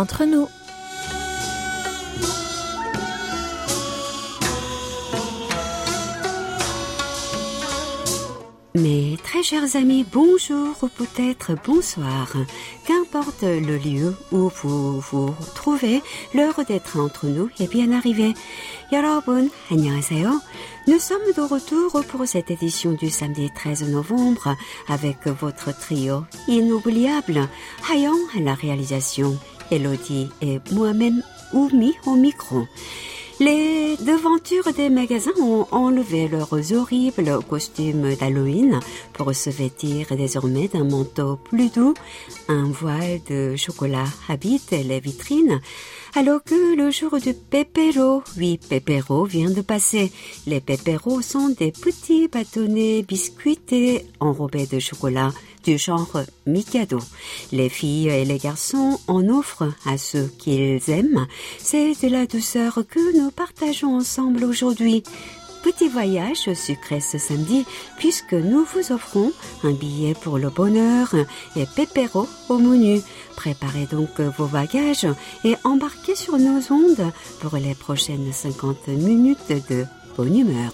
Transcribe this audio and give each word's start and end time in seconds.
entre 0.00 0.24
nous. 0.24 0.48
Mes 8.76 9.16
très 9.24 9.42
chers 9.42 9.74
amis, 9.74 10.04
bonjour 10.12 10.76
ou 10.82 10.88
peut-être 10.88 11.52
bonsoir. 11.64 12.36
Qu'importe 12.86 13.42
le 13.42 13.78
lieu 13.78 14.14
où 14.32 14.50
vous 14.62 15.00
vous 15.00 15.34
trouvez, 15.54 16.02
l'heure 16.34 16.62
d'être 16.68 17.00
entre 17.00 17.26
nous 17.26 17.48
est 17.58 17.70
bien 17.70 17.90
arrivée. 17.90 18.34
여러분, 18.92 19.48
안녕하세요. 19.70 20.40
Nous 20.86 21.00
sommes 21.00 21.32
de 21.34 21.40
retour 21.40 22.04
pour 22.06 22.26
cette 22.26 22.50
édition 22.50 22.92
du 22.92 23.08
samedi 23.08 23.50
13 23.52 23.88
novembre 23.88 24.54
avec 24.88 25.26
votre 25.26 25.76
trio 25.76 26.24
inoubliable. 26.46 27.48
Hayon 27.90 28.14
à 28.36 28.40
la 28.40 28.54
réalisation, 28.54 29.36
Elodie 29.71 30.29
et 30.41 30.59
moi-même 30.71 31.23
Oumi 31.53 31.93
au 32.05 32.15
micro. 32.15 32.67
Les 33.39 33.97
devantures 33.97 34.71
des 34.71 34.89
magasins 34.89 35.31
ont 35.41 35.65
enlevé 35.71 36.27
leurs 36.27 36.73
horribles 36.73 37.39
costumes 37.49 38.13
d'Halloween 38.15 38.79
pour 39.13 39.33
se 39.33 39.49
vêtir 39.49 40.15
désormais 40.15 40.67
d'un 40.67 40.83
manteau 40.83 41.37
plus 41.37 41.71
doux. 41.71 41.95
Un 42.49 42.65
voile 42.65 43.19
de 43.27 43.55
chocolat 43.55 44.05
habite 44.29 44.69
les 44.71 44.99
vitrines. 44.99 45.59
Alors 46.13 46.43
que 46.43 46.75
le 46.75 46.91
jour 46.91 47.17
du 47.19 47.33
pépéro, 47.33 48.21
oui, 48.37 48.59
pépéro 48.69 49.23
vient 49.23 49.49
de 49.49 49.61
passer. 49.61 50.11
Les 50.45 50.59
pépéros 50.59 51.21
sont 51.21 51.47
des 51.49 51.71
petits 51.71 52.27
bâtonnets 52.27 53.01
biscuités 53.01 54.05
enrobés 54.19 54.65
de 54.65 54.79
chocolat 54.79 55.31
du 55.63 55.77
genre 55.77 56.21
Mikado. 56.45 56.99
Les 57.53 57.69
filles 57.69 58.09
et 58.09 58.25
les 58.25 58.39
garçons 58.39 58.99
en 59.07 59.29
offrent 59.29 59.73
à 59.85 59.97
ceux 59.97 60.29
qu'ils 60.37 60.89
aiment. 60.89 61.27
C'est 61.59 61.93
de 62.03 62.09
la 62.09 62.25
douceur 62.25 62.79
que 62.89 63.17
nous 63.17 63.31
partageons 63.31 63.95
ensemble 63.95 64.43
aujourd'hui. 64.43 65.03
Petit 65.63 65.89
voyage 65.89 66.51
sucré 66.55 66.99
ce 66.99 67.19
samedi 67.19 67.65
puisque 67.99 68.33
nous 68.33 68.65
vous 68.65 68.91
offrons 68.91 69.31
un 69.63 69.71
billet 69.71 70.15
pour 70.15 70.39
le 70.39 70.49
bonheur 70.49 71.13
et 71.55 71.67
pépéro 71.75 72.27
au 72.49 72.57
menu. 72.57 72.99
Préparez 73.41 73.87
donc 73.87 74.19
vos 74.37 74.45
bagages 74.45 75.07
et 75.43 75.55
embarquez 75.63 76.13
sur 76.13 76.37
nos 76.37 76.61
ondes 76.71 77.11
pour 77.39 77.57
les 77.57 77.73
prochaines 77.73 78.31
50 78.31 78.89
minutes 78.89 79.51
de 79.67 79.83
bonne 80.15 80.37
humeur. 80.37 80.71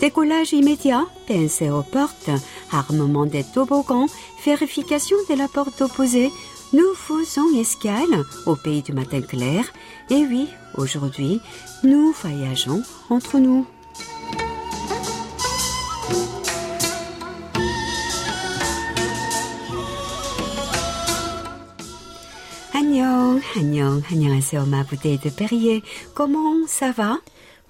Décollage 0.00 0.54
immédiat, 0.54 1.04
pensez 1.26 1.68
aux 1.68 1.82
portes, 1.82 2.30
armement 2.72 3.26
des 3.26 3.44
toboggans, 3.44 4.06
vérification 4.46 5.18
de 5.28 5.34
la 5.34 5.46
porte 5.46 5.82
opposée. 5.82 6.30
Nous 6.72 6.94
faisons 6.94 7.54
escale 7.60 8.24
au 8.46 8.56
pays 8.56 8.80
du 8.80 8.94
matin 8.94 9.20
clair. 9.20 9.66
Et 10.08 10.24
oui, 10.24 10.48
aujourd'hui, 10.78 11.42
nous 11.82 12.12
voyageons 12.12 12.82
entre 13.10 13.36
nous. 13.38 13.66
Annyeong, 23.56 24.02
annyeong, 24.02 24.04
annyeonghaseyo 24.10 24.66
ma 24.66 24.82
bouteille 24.82 25.18
de 25.18 25.30
Perrier. 25.30 25.84
Comment 26.14 26.66
ça 26.66 26.90
va? 26.90 27.18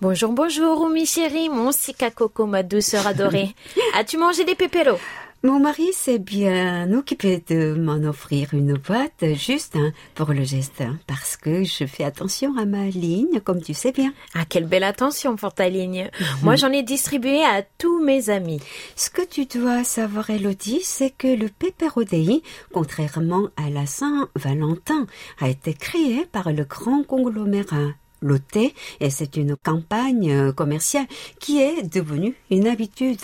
Bonjour, 0.01 0.33
bonjour, 0.33 0.81
Oumi 0.81 1.05
chérie, 1.05 1.51
mon 1.51 1.73
sika 1.73 2.11
coco, 2.11 2.47
ma 2.47 2.63
douceur 2.63 3.07
adorée. 3.07 3.55
As-tu 3.95 4.17
mangé 4.17 4.45
des 4.45 4.55
pépéros? 4.55 4.99
Mon 5.45 5.61
mari 5.61 5.93
s'est 5.93 6.19
bien 6.19 6.91
occupé 6.95 7.45
de 7.51 7.75
m'en 7.75 8.03
offrir 8.09 8.55
une 8.55 8.79
boîte 8.79 9.35
juste 9.35 9.77
hein, 9.77 9.93
pour 10.15 10.33
le 10.33 10.43
geste, 10.43 10.81
hein, 10.81 10.99
parce 11.07 11.37
que 11.37 11.65
je 11.65 11.85
fais 11.85 12.03
attention 12.03 12.57
à 12.57 12.65
ma 12.65 12.87
ligne, 12.87 13.41
comme 13.41 13.61
tu 13.61 13.75
sais 13.75 13.93
bien. 13.93 14.15
Ah, 14.33 14.47
quelle 14.49 14.65
belle 14.65 14.85
attention 14.85 15.37
pour 15.37 15.53
ta 15.53 15.69
ligne. 15.69 16.11
Moi, 16.43 16.57
j'en 16.57 16.73
ai 16.73 16.83
distribué 16.83 17.45
à 17.45 17.61
tous 17.61 18.03
mes 18.03 18.31
amis. 18.31 18.63
Ce 18.97 19.11
que 19.11 19.21
tu 19.21 19.45
dois 19.45 19.85
savoir, 19.85 20.31
Elodie, 20.31 20.81
c'est 20.83 21.11
que 21.11 21.29
le 21.29 21.51
pépérodei, 21.51 22.43
contrairement 22.73 23.49
à 23.59 23.69
la 23.69 23.85
Saint-Valentin, 23.85 25.07
a 25.43 25.51
été 25.51 25.75
créé 25.75 26.25
par 26.25 26.55
le 26.55 26.65
grand 26.65 27.03
conglomérat 27.03 27.91
Et 29.01 29.11
c'est 29.11 29.37
une 29.37 29.57
campagne 29.57 30.31
euh, 30.33 30.53
commerciale 30.53 31.07
qui 31.41 31.61
est 31.61 31.83
devenue 31.83 32.35
une 32.51 32.67
habitude. 32.67 33.21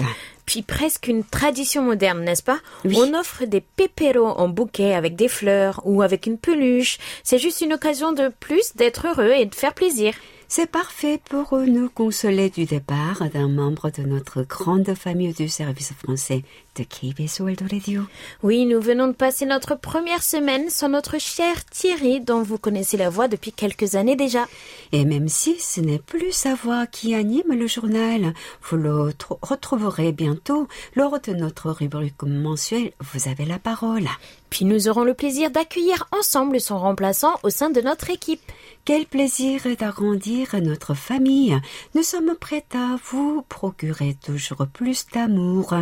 Puis 0.46 0.62
presque 0.62 1.06
une 1.08 1.24
tradition 1.24 1.82
moderne, 1.82 2.24
n'est-ce 2.24 2.42
pas? 2.42 2.58
Oui. 2.84 2.96
On 2.98 3.14
offre 3.18 3.44
des 3.44 3.60
pépéros 3.60 4.26
en 4.26 4.48
bouquet 4.48 4.94
avec 4.94 5.16
des 5.16 5.28
fleurs 5.28 5.80
ou 5.84 6.02
avec 6.02 6.26
une 6.26 6.38
peluche. 6.38 6.98
C'est 7.22 7.38
juste 7.38 7.60
une 7.60 7.72
occasion 7.72 8.12
de 8.12 8.32
plus 8.40 8.74
d'être 8.74 9.06
heureux 9.06 9.32
et 9.32 9.46
de 9.46 9.54
faire 9.54 9.74
plaisir. 9.74 10.14
C'est 10.48 10.68
parfait 10.68 11.20
pour 11.30 11.56
nous 11.56 11.88
consoler 11.88 12.50
du 12.50 12.64
départ 12.64 13.22
d'un 13.32 13.46
membre 13.46 13.90
de 13.90 14.02
notre 14.02 14.42
grande 14.42 14.94
famille 14.94 15.32
du 15.32 15.48
service 15.48 15.92
français 15.92 16.42
de 16.76 16.84
KBS 16.84 17.40
World 17.40 17.62
Radio. 17.70 18.02
Oui, 18.42 18.64
nous 18.64 18.80
venons 18.80 19.08
de 19.08 19.12
passer 19.12 19.44
notre 19.46 19.74
première 19.74 20.22
semaine 20.22 20.70
sans 20.70 20.88
notre 20.88 21.18
cher 21.18 21.64
Thierry, 21.66 22.20
dont 22.20 22.42
vous 22.42 22.58
connaissez 22.58 22.96
la 22.96 23.10
voix 23.10 23.28
depuis 23.28 23.52
quelques 23.52 23.94
années 23.96 24.16
déjà. 24.16 24.46
Et 24.92 25.04
même 25.04 25.28
si 25.28 25.58
ce 25.58 25.80
n'est 25.80 25.98
plus 25.98 26.32
sa 26.32 26.54
voix 26.54 26.86
qui 26.86 27.14
anime 27.14 27.52
le 27.52 27.66
journal, 27.66 28.32
vous 28.62 28.76
le 28.76 29.10
tr- 29.10 29.38
retrouverez 29.42 30.12
bientôt 30.12 30.68
lors 30.94 31.20
de 31.20 31.32
notre 31.32 31.70
rubrique 31.70 32.22
mensuelle 32.22 32.92
Vous 33.00 33.28
avez 33.28 33.44
la 33.44 33.58
parole. 33.58 34.06
Puis 34.48 34.64
nous 34.64 34.88
aurons 34.88 35.04
le 35.04 35.14
plaisir 35.14 35.50
d'accueillir 35.50 36.08
ensemble 36.10 36.60
son 36.60 36.78
remplaçant 36.78 37.34
au 37.44 37.50
sein 37.50 37.70
de 37.70 37.80
notre 37.80 38.10
équipe. 38.10 38.40
Quel 38.84 39.06
plaisir 39.06 39.62
d'agrandir 39.78 40.56
notre 40.60 40.94
famille. 40.94 41.56
Nous 41.94 42.02
sommes 42.02 42.34
prêts 42.34 42.64
à 42.74 42.96
vous 43.10 43.44
procurer 43.48 44.16
toujours 44.24 44.66
plus 44.72 45.06
d'amour. 45.14 45.74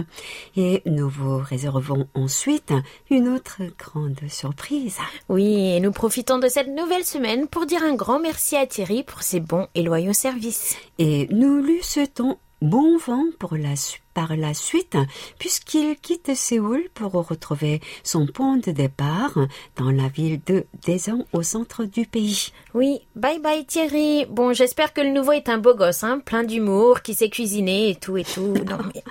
Et 0.56 0.82
nous 0.88 1.08
vous 1.08 1.38
réservons 1.38 2.08
ensuite 2.14 2.72
une 3.10 3.28
autre 3.28 3.62
grande 3.78 4.20
surprise. 4.28 4.98
Oui, 5.28 5.74
et 5.74 5.80
nous 5.80 5.92
profitons 5.92 6.38
de 6.38 6.48
cette 6.48 6.68
nouvelle 6.68 7.04
semaine 7.04 7.48
pour 7.48 7.66
dire 7.66 7.82
un 7.82 7.94
grand 7.94 8.20
merci 8.20 8.56
à 8.56 8.66
Thierry 8.66 9.02
pour 9.02 9.22
ses 9.22 9.40
bons 9.40 9.68
et 9.74 9.82
loyaux 9.82 10.12
services. 10.12 10.76
Et 10.98 11.28
nous 11.30 11.62
lui 11.62 11.82
souhaitons 11.82 12.38
bon 12.62 12.96
vent 12.98 13.24
pour 13.38 13.56
la, 13.56 13.74
par 14.14 14.36
la 14.36 14.54
suite, 14.54 14.96
puisqu'il 15.38 15.96
quitte 15.96 16.34
Séoul 16.34 16.88
pour 16.94 17.12
retrouver 17.12 17.80
son 18.02 18.26
point 18.26 18.56
de 18.56 18.70
départ 18.70 19.38
dans 19.76 19.90
la 19.90 20.08
ville 20.08 20.40
de 20.44 20.66
Daejeon 20.84 21.26
au 21.32 21.42
centre 21.42 21.84
du 21.84 22.06
pays. 22.06 22.50
Oui, 22.74 23.00
bye 23.14 23.40
bye 23.40 23.64
Thierry. 23.64 24.26
Bon, 24.26 24.52
j'espère 24.52 24.92
que 24.92 25.00
le 25.00 25.10
nouveau 25.10 25.32
est 25.32 25.48
un 25.48 25.58
beau 25.58 25.74
gosse, 25.74 26.04
hein, 26.04 26.20
plein 26.24 26.44
d'humour, 26.44 27.02
qui 27.02 27.14
sait 27.14 27.30
cuisiner 27.30 27.90
et 27.90 27.94
tout 27.96 28.16
et 28.16 28.24
tout. 28.24 28.54
Non, 28.54 28.78
mais 28.94 29.02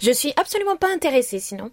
je 0.00 0.10
suis 0.10 0.32
absolument 0.36 0.76
pas 0.76 0.92
intéressée 0.92 1.38
sinon. 1.38 1.70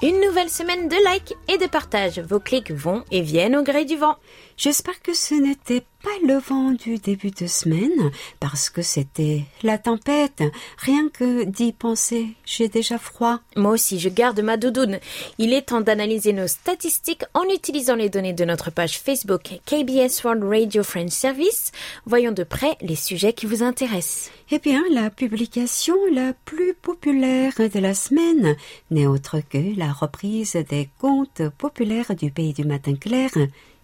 Une 0.00 0.20
nouvelle 0.20 0.48
semaine 0.48 0.86
de 0.86 0.94
likes 1.12 1.34
et 1.48 1.58
de 1.58 1.66
partages. 1.66 2.20
Vos 2.20 2.38
clics 2.38 2.70
vont 2.70 3.02
et 3.10 3.20
viennent 3.20 3.56
au 3.56 3.64
gré 3.64 3.84
du 3.84 3.96
vent. 3.96 4.16
J'espère 4.58 5.00
que 5.02 5.14
ce 5.14 5.36
n'était 5.36 5.84
pas 6.02 6.10
le 6.26 6.36
vent 6.36 6.72
du 6.72 6.98
début 6.98 7.30
de 7.30 7.46
semaine, 7.46 8.10
parce 8.40 8.70
que 8.70 8.82
c'était 8.82 9.44
la 9.62 9.78
tempête. 9.78 10.42
Rien 10.78 11.08
que 11.10 11.44
d'y 11.44 11.72
penser, 11.72 12.34
j'ai 12.44 12.66
déjà 12.66 12.98
froid. 12.98 13.38
Moi 13.54 13.70
aussi, 13.70 14.00
je 14.00 14.08
garde 14.08 14.40
ma 14.40 14.56
doudoune. 14.56 14.98
Il 15.38 15.52
est 15.52 15.68
temps 15.68 15.80
d'analyser 15.80 16.32
nos 16.32 16.48
statistiques 16.48 17.22
en 17.34 17.44
utilisant 17.44 17.94
les 17.94 18.10
données 18.10 18.32
de 18.32 18.44
notre 18.44 18.72
page 18.72 18.98
Facebook 18.98 19.60
KBS 19.64 20.24
World 20.24 20.42
Radio 20.42 20.82
French 20.82 21.12
Service. 21.12 21.70
Voyons 22.04 22.32
de 22.32 22.42
près 22.42 22.76
les 22.80 22.96
sujets 22.96 23.34
qui 23.34 23.46
vous 23.46 23.62
intéressent. 23.62 24.32
Eh 24.50 24.58
bien, 24.58 24.82
la 24.90 25.08
publication 25.10 25.94
la 26.12 26.32
plus 26.32 26.74
populaire 26.74 27.52
de 27.58 27.78
la 27.78 27.94
semaine 27.94 28.56
n'est 28.90 29.06
autre 29.06 29.38
que 29.38 29.78
la 29.78 29.92
reprise 29.92 30.56
des 30.68 30.88
contes 30.98 31.42
populaires 31.58 32.16
du 32.16 32.32
pays 32.32 32.54
du 32.54 32.64
matin 32.64 32.96
clair. 32.96 33.30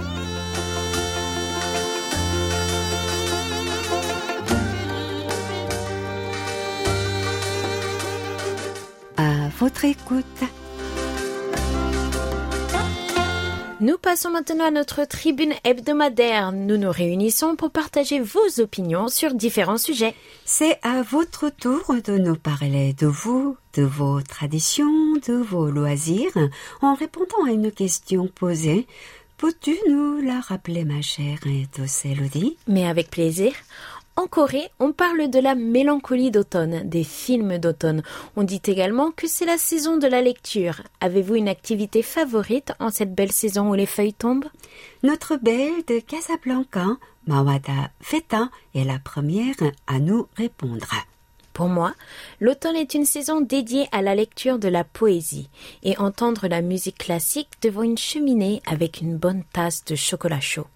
votre 9.62 9.84
écoute. 9.84 10.42
Nous 13.78 13.96
passons 13.96 14.30
maintenant 14.30 14.66
à 14.66 14.70
notre 14.72 15.04
tribune 15.04 15.52
hebdomadaire. 15.62 16.50
Nous 16.50 16.76
nous 16.76 16.90
réunissons 16.90 17.54
pour 17.54 17.70
partager 17.70 18.18
vos 18.18 18.40
opinions 18.58 19.06
sur 19.06 19.34
différents 19.34 19.78
sujets. 19.78 20.16
C'est 20.44 20.80
à 20.82 21.02
votre 21.02 21.48
tour 21.48 21.94
de 22.04 22.18
nous 22.18 22.34
parler 22.34 22.92
de 22.94 23.06
vous, 23.06 23.56
de 23.74 23.84
vos 23.84 24.20
traditions, 24.20 25.12
de 25.28 25.34
vos 25.34 25.70
loisirs, 25.70 26.36
en 26.80 26.94
répondant 26.94 27.44
à 27.46 27.52
une 27.52 27.70
question 27.70 28.26
posée. 28.26 28.88
Peux-tu 29.36 29.76
nous 29.88 30.20
la 30.22 30.40
rappeler, 30.40 30.84
ma 30.84 31.02
chère 31.02 31.38
et 31.46 31.68
Elodie 32.04 32.56
Mais 32.66 32.88
avec 32.88 33.10
plaisir. 33.10 33.52
En 34.22 34.28
Corée, 34.28 34.70
on 34.78 34.92
parle 34.92 35.30
de 35.30 35.40
la 35.40 35.56
mélancolie 35.56 36.30
d'automne, 36.30 36.88
des 36.88 37.02
films 37.02 37.58
d'automne. 37.58 38.04
On 38.36 38.44
dit 38.44 38.62
également 38.64 39.10
que 39.10 39.26
c'est 39.26 39.44
la 39.44 39.58
saison 39.58 39.96
de 39.96 40.06
la 40.06 40.22
lecture. 40.22 40.80
Avez-vous 41.00 41.34
une 41.34 41.48
activité 41.48 42.02
favorite 42.02 42.72
en 42.78 42.90
cette 42.90 43.16
belle 43.16 43.32
saison 43.32 43.70
où 43.70 43.74
les 43.74 43.84
feuilles 43.84 44.14
tombent? 44.14 44.46
Notre 45.02 45.34
belle 45.34 45.84
de 45.88 45.98
Casablanca, 45.98 46.98
Mawada 47.26 47.90
Feta, 48.00 48.48
est 48.76 48.84
la 48.84 49.00
première 49.00 49.56
à 49.88 49.98
nous 49.98 50.28
répondre. 50.36 50.94
Pour 51.52 51.66
moi, 51.66 51.92
l'automne 52.40 52.76
est 52.76 52.94
une 52.94 53.06
saison 53.06 53.40
dédiée 53.40 53.88
à 53.90 54.02
la 54.02 54.14
lecture 54.14 54.60
de 54.60 54.68
la 54.68 54.84
poésie 54.84 55.50
et 55.82 55.98
entendre 55.98 56.46
la 56.46 56.62
musique 56.62 56.98
classique 56.98 57.50
devant 57.60 57.82
une 57.82 57.98
cheminée 57.98 58.62
avec 58.66 59.00
une 59.00 59.16
bonne 59.16 59.42
tasse 59.52 59.84
de 59.84 59.96
chocolat 59.96 60.40
chaud. 60.40 60.68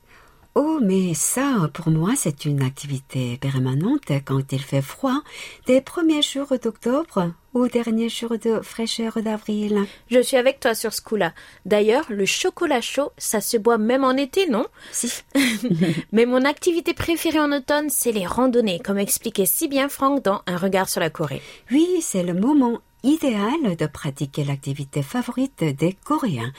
Oh, 0.58 0.78
mais 0.82 1.12
ça, 1.12 1.68
pour 1.74 1.90
moi, 1.90 2.12
c'est 2.16 2.46
une 2.46 2.62
activité 2.62 3.36
permanente 3.36 4.10
quand 4.24 4.52
il 4.52 4.62
fait 4.62 4.80
froid, 4.80 5.20
des 5.66 5.82
premiers 5.82 6.22
jours 6.22 6.54
d'octobre 6.62 7.30
aux 7.52 7.68
derniers 7.68 8.08
jours 8.08 8.38
de 8.38 8.62
fraîcheur 8.62 9.20
d'avril. 9.20 9.84
Je 10.10 10.18
suis 10.18 10.38
avec 10.38 10.58
toi 10.58 10.74
sur 10.74 10.94
ce 10.94 11.02
coup-là. 11.02 11.34
D'ailleurs, 11.66 12.06
le 12.08 12.24
chocolat 12.24 12.80
chaud, 12.80 13.12
ça 13.18 13.42
se 13.42 13.58
boit 13.58 13.76
même 13.76 14.02
en 14.02 14.16
été, 14.16 14.48
non? 14.48 14.64
Si. 14.92 15.12
Mais 16.12 16.24
mon 16.24 16.42
activité 16.46 16.94
préférée 16.94 17.40
en 17.40 17.52
automne, 17.52 17.90
c'est 17.90 18.12
les 18.12 18.26
randonnées, 18.26 18.80
comme 18.82 18.96
expliquait 18.96 19.44
si 19.44 19.68
bien 19.68 19.90
Franck 19.90 20.22
dans 20.22 20.40
Un 20.46 20.56
regard 20.56 20.88
sur 20.88 21.02
la 21.02 21.10
Corée. 21.10 21.42
Oui, 21.70 21.98
c'est 22.00 22.22
le 22.22 22.32
moment 22.32 22.80
idéal 23.02 23.76
de 23.78 23.86
pratiquer 23.86 24.42
l'activité 24.42 25.02
favorite 25.02 25.62
des 25.62 25.92
Coréens. 25.92 26.52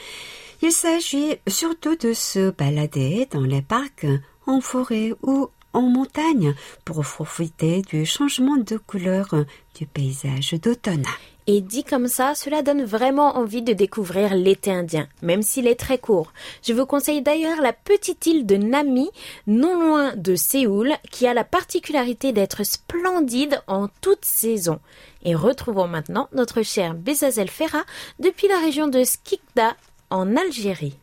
Il 0.60 0.72
s'agit 0.72 1.36
surtout 1.46 1.94
de 1.96 2.12
se 2.12 2.50
balader 2.50 3.28
dans 3.30 3.42
les 3.42 3.62
parcs, 3.62 4.06
en 4.46 4.60
forêt 4.60 5.12
ou 5.22 5.48
en 5.72 5.82
montagne 5.82 6.54
pour 6.84 7.00
profiter 7.04 7.82
du 7.82 8.04
changement 8.04 8.56
de 8.56 8.76
couleur 8.76 9.28
du 9.76 9.86
paysage 9.86 10.54
d'automne. 10.54 11.04
Et 11.46 11.62
dit 11.62 11.84
comme 11.84 12.08
ça, 12.08 12.34
cela 12.34 12.60
donne 12.60 12.84
vraiment 12.84 13.38
envie 13.38 13.62
de 13.62 13.72
découvrir 13.72 14.34
l'été 14.34 14.70
indien, 14.70 15.08
même 15.22 15.40
s'il 15.40 15.66
est 15.66 15.80
très 15.80 15.96
court. 15.96 16.32
Je 16.62 16.74
vous 16.74 16.84
conseille 16.84 17.22
d'ailleurs 17.22 17.62
la 17.62 17.72
petite 17.72 18.26
île 18.26 18.44
de 18.44 18.56
Nami, 18.56 19.10
non 19.46 19.80
loin 19.80 20.12
de 20.16 20.34
Séoul, 20.34 20.92
qui 21.10 21.26
a 21.26 21.32
la 21.32 21.44
particularité 21.44 22.32
d'être 22.32 22.64
splendide 22.64 23.62
en 23.66 23.88
toute 24.02 24.26
saison. 24.26 24.80
Et 25.22 25.34
retrouvons 25.34 25.88
maintenant 25.88 26.28
notre 26.34 26.62
cher 26.62 26.94
Bezazel 26.94 27.48
Ferra 27.48 27.84
depuis 28.18 28.48
la 28.48 28.58
région 28.58 28.88
de 28.88 29.02
Skikda 29.02 29.74
en 30.10 30.36
Algérie. 30.36 30.96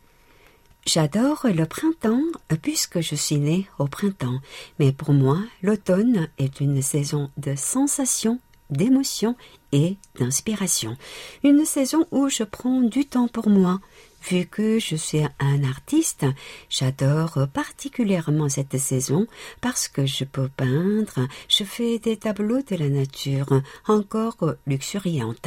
J'adore 0.86 1.46
le 1.52 1.66
printemps 1.66 2.22
puisque 2.62 3.00
je 3.00 3.16
suis 3.16 3.38
née 3.38 3.66
au 3.78 3.86
printemps, 3.86 4.38
mais 4.78 4.92
pour 4.92 5.12
moi, 5.12 5.38
l'automne 5.62 6.28
est 6.38 6.60
une 6.60 6.80
saison 6.80 7.30
de 7.36 7.56
sensations, 7.56 8.38
d'émotions 8.70 9.36
et 9.72 9.96
d'inspiration. 10.18 10.96
Une 11.42 11.64
saison 11.64 12.06
où 12.12 12.28
je 12.28 12.44
prends 12.44 12.82
du 12.82 13.04
temps 13.04 13.28
pour 13.28 13.48
moi. 13.48 13.80
Vu 14.28 14.44
que 14.44 14.80
je 14.80 14.96
suis 14.96 15.22
un 15.38 15.62
artiste, 15.62 16.26
j'adore 16.68 17.46
particulièrement 17.52 18.48
cette 18.48 18.76
saison 18.76 19.26
parce 19.60 19.86
que 19.86 20.04
je 20.04 20.24
peux 20.24 20.48
peindre, 20.48 21.28
je 21.48 21.62
fais 21.62 22.00
des 22.00 22.16
tableaux 22.16 22.62
de 22.62 22.74
la 22.74 22.88
nature 22.88 23.60
encore 23.86 24.54
luxuriantes. 24.66 25.46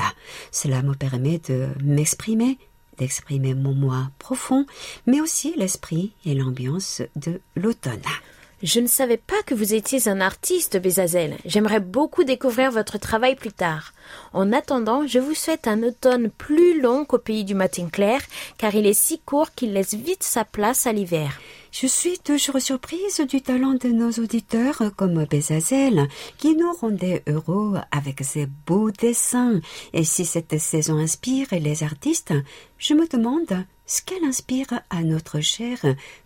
Cela 0.52 0.82
me 0.82 0.94
permet 0.96 1.40
de 1.40 1.68
m'exprimer, 1.84 2.58
d'exprimer 3.00 3.56
mon 3.56 3.74
moi 3.74 4.12
profond, 4.20 4.66
mais 5.08 5.22
aussi 5.22 5.54
l'esprit 5.56 6.12
et 6.26 6.36
l'ambiance 6.36 7.02
de 7.16 7.42
l'automne. 7.56 8.04
Je 8.62 8.82
ne 8.82 8.88
savais 8.88 9.18
pas 9.18 9.42
que 9.46 9.56
vous 9.56 9.74
étiez 9.74 10.10
un 10.10 10.20
artiste, 10.20 10.78
Bézazel. 10.78 11.38
J'aimerais 11.46 11.80
beaucoup 11.80 12.26
découvrir 12.26 12.72
votre 12.72 12.98
travail 12.98 13.36
plus 13.36 13.54
tard. 13.54 13.94
En 14.34 14.52
attendant, 14.52 15.08
je 15.08 15.20
vous 15.20 15.34
souhaite 15.34 15.66
un 15.66 15.82
automne 15.82 16.30
plus 16.30 16.82
long 16.82 17.06
qu'au 17.06 17.20
pays 17.20 17.46
du 17.46 17.56
matin 17.56 17.88
clair, 17.90 18.22
car 18.58 18.76
il 18.76 18.86
est 18.86 18.94
si 18.94 19.20
court 19.20 19.52
qu'il 19.56 19.72
laisse 19.72 19.94
vite 19.94 20.24
sa 20.24 20.44
place 20.44 20.88
à 20.88 20.92
l'hiver. 20.92 21.40
Je 21.72 21.86
suis 21.86 22.18
toujours 22.18 22.60
surprise 22.60 23.22
du 23.30 23.42
talent 23.42 23.76
de 23.76 23.90
nos 23.90 24.12
auditeurs 24.12 24.92
comme 24.96 25.26
Bézazel, 25.26 26.08
qui 26.38 26.56
nous 26.56 26.72
rendait 26.74 27.24
heureux 27.28 27.78
avec 27.92 28.24
ses 28.24 28.48
beaux 28.66 28.90
dessins. 28.92 29.60
Et 29.94 30.04
si 30.04 30.26
cette 30.26 30.58
saison 30.58 30.98
inspire 30.98 31.48
les 31.52 31.84
artistes, 31.84 32.34
je 32.80 32.94
me 32.96 33.08
demande 33.08 33.66
ce 33.86 34.02
qu'elle 34.02 34.24
inspire 34.24 34.82
à 34.90 35.04
notre 35.04 35.42
cher 35.42 35.78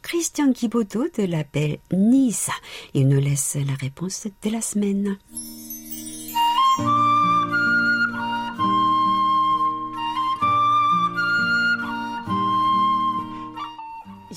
Christian 0.01 0.49
Guibaudot 0.49 1.07
de 1.17 1.23
la 1.23 1.43
belle 1.43 1.79
Nice. 1.91 2.49
Il 2.93 3.07
nous 3.09 3.19
laisse 3.19 3.57
la 3.67 3.75
réponse 3.75 4.27
de 4.43 4.49
la 4.49 4.61
semaine. 4.61 5.17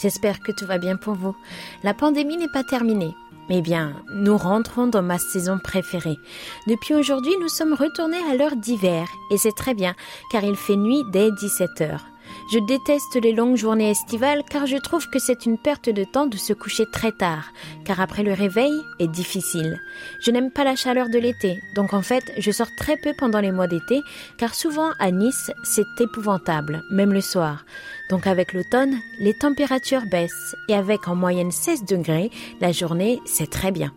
J'espère 0.00 0.40
que 0.40 0.52
tout 0.52 0.66
va 0.66 0.78
bien 0.78 0.96
pour 0.96 1.14
vous. 1.14 1.34
La 1.82 1.94
pandémie 1.94 2.36
n'est 2.36 2.48
pas 2.48 2.64
terminée. 2.64 3.14
Eh 3.48 3.62
bien, 3.62 3.94
nous 4.12 4.36
rentrons 4.36 4.88
dans 4.88 5.02
ma 5.02 5.18
saison 5.18 5.58
préférée. 5.62 6.18
Depuis 6.66 6.94
aujourd'hui, 6.94 7.32
nous 7.40 7.48
sommes 7.48 7.74
retournés 7.74 8.22
à 8.30 8.34
l'heure 8.34 8.56
d'hiver, 8.56 9.06
et 9.30 9.38
c'est 9.38 9.54
très 9.54 9.72
bien, 9.72 9.94
car 10.32 10.42
il 10.42 10.56
fait 10.56 10.76
nuit 10.76 11.04
dès 11.12 11.30
17 11.30 11.80
heures. 11.82 12.04
Je 12.48 12.60
déteste 12.60 13.16
les 13.20 13.32
longues 13.32 13.56
journées 13.56 13.90
estivales 13.90 14.44
car 14.48 14.66
je 14.66 14.76
trouve 14.76 15.08
que 15.10 15.18
c'est 15.18 15.46
une 15.46 15.58
perte 15.58 15.90
de 15.90 16.04
temps 16.04 16.26
de 16.26 16.36
se 16.36 16.52
coucher 16.52 16.84
très 16.92 17.10
tard, 17.10 17.52
car 17.84 18.00
après 18.00 18.22
le 18.22 18.32
réveil 18.32 18.72
est 19.00 19.08
difficile. 19.08 19.80
Je 20.20 20.30
n'aime 20.30 20.52
pas 20.52 20.62
la 20.62 20.76
chaleur 20.76 21.08
de 21.08 21.18
l'été, 21.18 21.58
donc 21.74 21.92
en 21.92 22.02
fait 22.02 22.22
je 22.38 22.52
sors 22.52 22.68
très 22.78 22.96
peu 22.98 23.12
pendant 23.18 23.40
les 23.40 23.50
mois 23.50 23.66
d'été, 23.66 24.00
car 24.38 24.54
souvent 24.54 24.90
à 25.00 25.10
Nice 25.10 25.50
c'est 25.64 26.00
épouvantable, 26.00 26.84
même 26.92 27.12
le 27.12 27.20
soir. 27.20 27.64
Donc 28.10 28.28
avec 28.28 28.52
l'automne, 28.52 28.96
les 29.18 29.34
températures 29.34 30.06
baissent, 30.08 30.54
et 30.68 30.74
avec 30.74 31.08
en 31.08 31.16
moyenne 31.16 31.50
16 31.50 31.84
degrés, 31.84 32.30
la 32.60 32.70
journée 32.70 33.20
c'est 33.26 33.50
très 33.50 33.72
bien. 33.72 33.92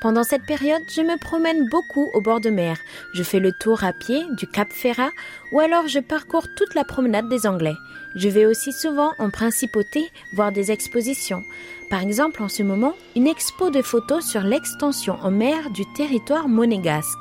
Pendant 0.00 0.24
cette 0.24 0.44
période, 0.44 0.82
je 0.94 1.00
me 1.00 1.18
promène 1.18 1.68
beaucoup 1.70 2.10
au 2.12 2.20
bord 2.20 2.40
de 2.40 2.50
mer. 2.50 2.76
Je 3.14 3.22
fais 3.22 3.40
le 3.40 3.52
tour 3.52 3.82
à 3.82 3.94
pied 3.94 4.24
du 4.36 4.46
Cap 4.46 4.70
Ferrat 4.70 5.10
ou 5.52 5.60
alors 5.60 5.88
je 5.88 6.00
parcours 6.00 6.46
toute 6.54 6.74
la 6.74 6.84
promenade 6.84 7.28
des 7.30 7.46
Anglais. 7.46 7.74
Je 8.14 8.28
vais 8.28 8.44
aussi 8.44 8.72
souvent 8.72 9.12
en 9.18 9.30
principauté 9.30 10.10
voir 10.34 10.52
des 10.52 10.70
expositions. 10.70 11.42
Par 11.88 12.02
exemple, 12.02 12.42
en 12.42 12.48
ce 12.48 12.62
moment, 12.62 12.94
une 13.14 13.26
expo 13.26 13.70
de 13.70 13.80
photos 13.80 14.24
sur 14.24 14.42
l'extension 14.42 15.16
en 15.22 15.30
mer 15.30 15.70
du 15.70 15.84
territoire 15.94 16.48
monégasque. 16.48 17.16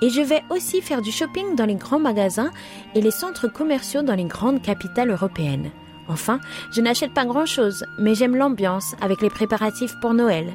Et 0.00 0.10
je 0.10 0.20
vais 0.20 0.42
aussi 0.50 0.82
faire 0.82 1.02
du 1.02 1.12
shopping 1.12 1.54
dans 1.54 1.66
les 1.66 1.76
grands 1.76 2.00
magasins 2.00 2.50
et 2.96 3.00
les 3.00 3.12
centres 3.12 3.46
commerciaux 3.46 4.02
dans 4.02 4.16
les 4.16 4.24
grandes 4.24 4.60
capitales 4.60 5.10
européennes. 5.10 5.70
Enfin, 6.08 6.40
je 6.72 6.80
n'achète 6.80 7.14
pas 7.14 7.24
grand-chose, 7.24 7.84
mais 8.00 8.16
j'aime 8.16 8.34
l'ambiance 8.34 8.96
avec 9.00 9.22
les 9.22 9.30
préparatifs 9.30 9.94
pour 10.00 10.14
Noël. 10.14 10.52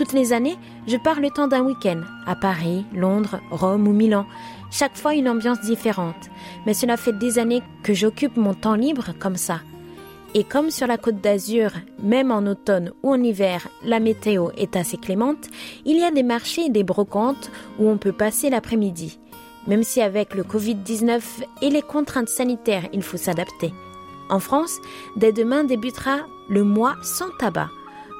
Toutes 0.00 0.14
les 0.14 0.32
années, 0.32 0.56
je 0.86 0.96
pars 0.96 1.20
le 1.20 1.28
temps 1.28 1.46
d'un 1.46 1.60
week-end, 1.60 2.00
à 2.26 2.34
Paris, 2.34 2.86
Londres, 2.94 3.38
Rome 3.50 3.86
ou 3.86 3.92
Milan. 3.92 4.24
Chaque 4.70 4.96
fois 4.96 5.12
une 5.12 5.28
ambiance 5.28 5.60
différente. 5.60 6.30
Mais 6.64 6.72
cela 6.72 6.96
fait 6.96 7.12
des 7.12 7.38
années 7.38 7.62
que 7.82 7.92
j'occupe 7.92 8.38
mon 8.38 8.54
temps 8.54 8.76
libre 8.76 9.10
comme 9.18 9.36
ça. 9.36 9.60
Et 10.32 10.42
comme 10.42 10.70
sur 10.70 10.86
la 10.86 10.96
côte 10.96 11.20
d'Azur, 11.20 11.72
même 12.02 12.30
en 12.30 12.46
automne 12.46 12.92
ou 13.02 13.10
en 13.10 13.22
hiver, 13.22 13.68
la 13.84 14.00
météo 14.00 14.48
est 14.56 14.74
assez 14.74 14.96
clémente, 14.96 15.48
il 15.84 15.98
y 15.98 16.02
a 16.02 16.10
des 16.10 16.22
marchés 16.22 16.64
et 16.64 16.70
des 16.70 16.82
brocantes 16.82 17.50
où 17.78 17.86
on 17.86 17.98
peut 17.98 18.12
passer 18.12 18.48
l'après-midi. 18.48 19.18
Même 19.66 19.82
si 19.82 20.00
avec 20.00 20.34
le 20.34 20.44
Covid-19 20.44 21.20
et 21.60 21.68
les 21.68 21.82
contraintes 21.82 22.30
sanitaires, 22.30 22.88
il 22.94 23.02
faut 23.02 23.18
s'adapter. 23.18 23.74
En 24.30 24.40
France, 24.40 24.78
dès 25.16 25.34
demain 25.34 25.62
débutera 25.62 26.20
le 26.48 26.64
mois 26.64 26.94
sans 27.02 27.28
tabac. 27.38 27.68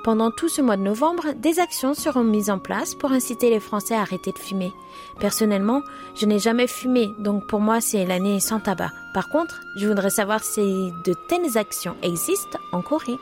Pendant 0.02 0.30
tout 0.30 0.48
ce 0.48 0.62
mois 0.62 0.78
de 0.78 0.82
novembre, 0.82 1.34
des 1.36 1.60
actions 1.60 1.92
seront 1.92 2.24
mises 2.24 2.48
en 2.48 2.58
place 2.58 2.94
pour 2.94 3.12
inciter 3.12 3.50
les 3.50 3.60
Français 3.60 3.94
à 3.94 4.00
arrêter 4.00 4.32
de 4.32 4.38
fumer. 4.38 4.72
Personnellement, 5.18 5.82
je 6.14 6.24
n'ai 6.24 6.38
jamais 6.38 6.66
fumé, 6.66 7.10
donc 7.18 7.46
pour 7.46 7.60
moi 7.60 7.82
c'est 7.82 8.06
l'année 8.06 8.40
sans 8.40 8.60
tabac. 8.60 8.92
Par 9.12 9.28
contre, 9.28 9.60
je 9.76 9.86
voudrais 9.86 10.08
savoir 10.08 10.42
si 10.42 10.90
de 11.04 11.14
telles 11.28 11.58
actions 11.58 11.96
existent 12.02 12.58
en 12.72 12.80
Corée. 12.80 13.18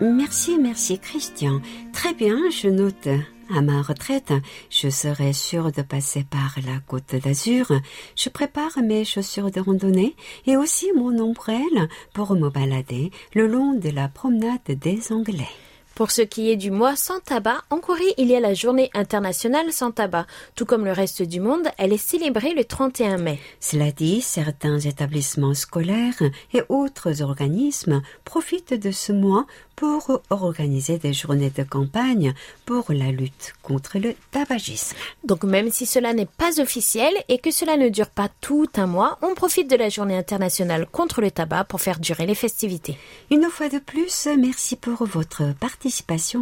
Merci, 0.00 0.58
merci 0.58 0.98
Christian. 0.98 1.60
Très 1.92 2.14
bien, 2.14 2.36
je 2.50 2.68
note. 2.68 3.08
À 3.54 3.60
ma 3.60 3.80
retraite, 3.80 4.32
je 4.70 4.88
serai 4.88 5.32
sûre 5.32 5.70
de 5.70 5.82
passer 5.82 6.24
par 6.24 6.56
la 6.66 6.80
côte 6.80 7.14
d'Azur. 7.14 7.72
Je 8.16 8.28
prépare 8.28 8.78
mes 8.82 9.04
chaussures 9.04 9.52
de 9.52 9.60
randonnée 9.60 10.16
et 10.46 10.56
aussi 10.56 10.90
mon 10.96 11.16
ombrelle 11.20 11.88
pour 12.12 12.34
me 12.34 12.50
balader 12.50 13.12
le 13.34 13.46
long 13.46 13.74
de 13.74 13.90
la 13.90 14.08
promenade 14.08 14.60
des 14.66 15.12
Anglais. 15.12 15.48
Pour 15.96 16.10
ce 16.10 16.20
qui 16.20 16.50
est 16.50 16.56
du 16.56 16.70
mois 16.70 16.94
sans 16.94 17.20
tabac, 17.20 17.62
en 17.70 17.78
Corée, 17.78 18.12
il 18.18 18.28
y 18.28 18.36
a 18.36 18.40
la 18.40 18.52
journée 18.52 18.90
internationale 18.92 19.72
sans 19.72 19.92
tabac. 19.92 20.26
Tout 20.54 20.66
comme 20.66 20.84
le 20.84 20.92
reste 20.92 21.22
du 21.22 21.40
monde, 21.40 21.68
elle 21.78 21.94
est 21.94 21.96
célébrée 21.96 22.52
le 22.52 22.66
31 22.66 23.16
mai. 23.16 23.40
Cela 23.60 23.92
dit, 23.92 24.20
certains 24.20 24.78
établissements 24.78 25.54
scolaires 25.54 26.20
et 26.52 26.60
autres 26.68 27.22
organismes 27.22 28.02
profitent 28.24 28.74
de 28.74 28.90
ce 28.90 29.12
mois 29.12 29.46
pour 29.74 30.22
organiser 30.30 30.98
des 30.98 31.12
journées 31.12 31.50
de 31.50 31.62
campagne 31.62 32.34
pour 32.64 32.84
la 32.88 33.10
lutte 33.10 33.54
contre 33.62 33.98
le 33.98 34.14
tabagisme. 34.30 34.96
Donc 35.24 35.44
même 35.44 35.70
si 35.70 35.84
cela 35.84 36.14
n'est 36.14 36.24
pas 36.24 36.60
officiel 36.60 37.12
et 37.28 37.38
que 37.38 37.50
cela 37.50 37.76
ne 37.76 37.90
dure 37.90 38.08
pas 38.08 38.30
tout 38.40 38.68
un 38.76 38.86
mois, 38.86 39.18
on 39.20 39.34
profite 39.34 39.70
de 39.70 39.76
la 39.76 39.90
journée 39.90 40.16
internationale 40.16 40.86
contre 40.90 41.20
le 41.20 41.30
tabac 41.30 41.64
pour 41.64 41.82
faire 41.82 42.00
durer 42.00 42.24
les 42.24 42.34
festivités. 42.34 42.96
Une 43.30 43.50
fois 43.50 43.68
de 43.68 43.78
plus, 43.78 44.28
merci 44.38 44.76
pour 44.76 45.04
votre 45.04 45.54
participation 45.60 45.85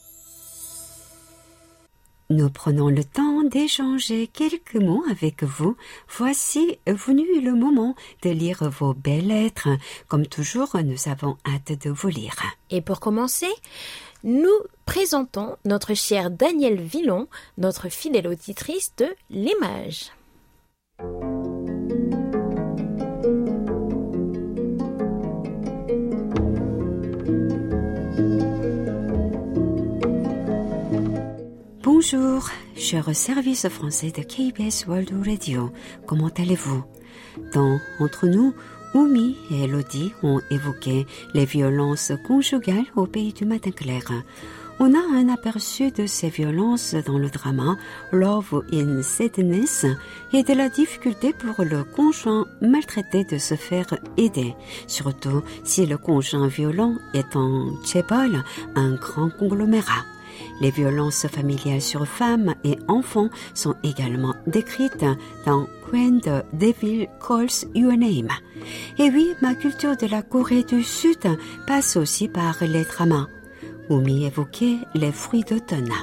Nous 2.29 2.49
prenons 2.49 2.89
le 2.89 3.05
temps 3.05 3.43
d'échanger 3.43 4.27
quelques 4.27 4.75
mots 4.75 5.03
avec 5.09 5.43
vous. 5.43 5.77
Voici 6.09 6.77
venu 6.85 7.41
le 7.41 7.53
moment 7.53 7.95
de 8.21 8.29
lire 8.29 8.69
vos 8.69 8.93
belles 8.93 9.27
lettres. 9.27 9.69
Comme 10.09 10.27
toujours, 10.27 10.75
nous 10.83 11.07
avons 11.09 11.37
hâte 11.47 11.85
de 11.85 11.89
vous 11.89 12.09
lire. 12.09 12.35
Et 12.69 12.81
pour 12.81 12.99
commencer, 12.99 13.47
nous 14.25 14.59
présentons 14.85 15.55
notre 15.63 15.93
chère 15.93 16.29
Danielle 16.29 16.81
Villon, 16.81 17.29
notre 17.57 17.87
fidèle 17.87 18.27
auditrice 18.27 18.91
de 18.97 19.07
L'Image. 19.29 20.11
Bonjour, 31.99 32.47
cher 32.75 33.09
service 33.15 33.67
français 33.69 34.11
de 34.11 34.21
KBS 34.21 34.85
World 34.85 35.09
Radio. 35.25 35.71
Comment 36.05 36.29
allez-vous? 36.37 36.83
Dans 37.55 37.79
Entre 37.99 38.27
nous, 38.27 38.53
Oumi 38.93 39.35
et 39.49 39.63
Elodie 39.63 40.13
ont 40.21 40.39
évoqué 40.51 41.07
les 41.33 41.45
violences 41.45 42.11
conjugales 42.27 42.85
au 42.95 43.07
pays 43.07 43.33
du 43.33 43.45
matin 43.45 43.71
clair. 43.71 44.03
On 44.79 44.93
a 44.93 44.99
un 44.99 45.27
aperçu 45.27 45.89
de 45.89 46.05
ces 46.05 46.29
violences 46.29 46.93
dans 46.93 47.17
le 47.17 47.31
drama 47.31 47.77
Love 48.11 48.63
in 48.71 49.01
Sadness 49.01 49.87
et 50.33 50.43
de 50.43 50.53
la 50.53 50.69
difficulté 50.69 51.33
pour 51.33 51.65
le 51.65 51.83
conjoint 51.83 52.45
maltraité 52.61 53.23
de 53.23 53.39
se 53.39 53.55
faire 53.55 53.97
aider, 54.17 54.53
surtout 54.85 55.41
si 55.63 55.87
le 55.87 55.97
conjoint 55.97 56.47
violent 56.47 56.93
est 57.15 57.35
en 57.35 57.71
chebol, 57.83 58.43
un 58.75 58.93
grand 58.93 59.31
conglomérat. 59.31 60.05
Les 60.61 60.71
violences 60.71 61.27
familiales 61.27 61.81
sur 61.81 62.07
femmes 62.07 62.55
et 62.63 62.77
enfants 62.87 63.29
sont 63.53 63.75
également 63.83 64.35
décrites 64.45 65.05
dans 65.45 65.67
When 65.91 66.19
the 66.19 66.43
Devil 66.53 67.07
Calls 67.25 67.67
Your 67.73 67.93
Name. 67.93 68.29
Et 68.97 69.09
oui, 69.09 69.33
ma 69.41 69.55
culture 69.55 69.95
de 69.95 70.07
la 70.07 70.21
Corée 70.21 70.63
du 70.63 70.83
Sud 70.83 71.19
passe 71.65 71.95
aussi 71.95 72.27
par 72.27 72.57
les 72.61 72.83
dramas. 72.83 73.27
Oumi 73.89 74.25
évoquait 74.25 74.77
les 74.95 75.11
fruits 75.11 75.43
d'automne. 75.43 75.93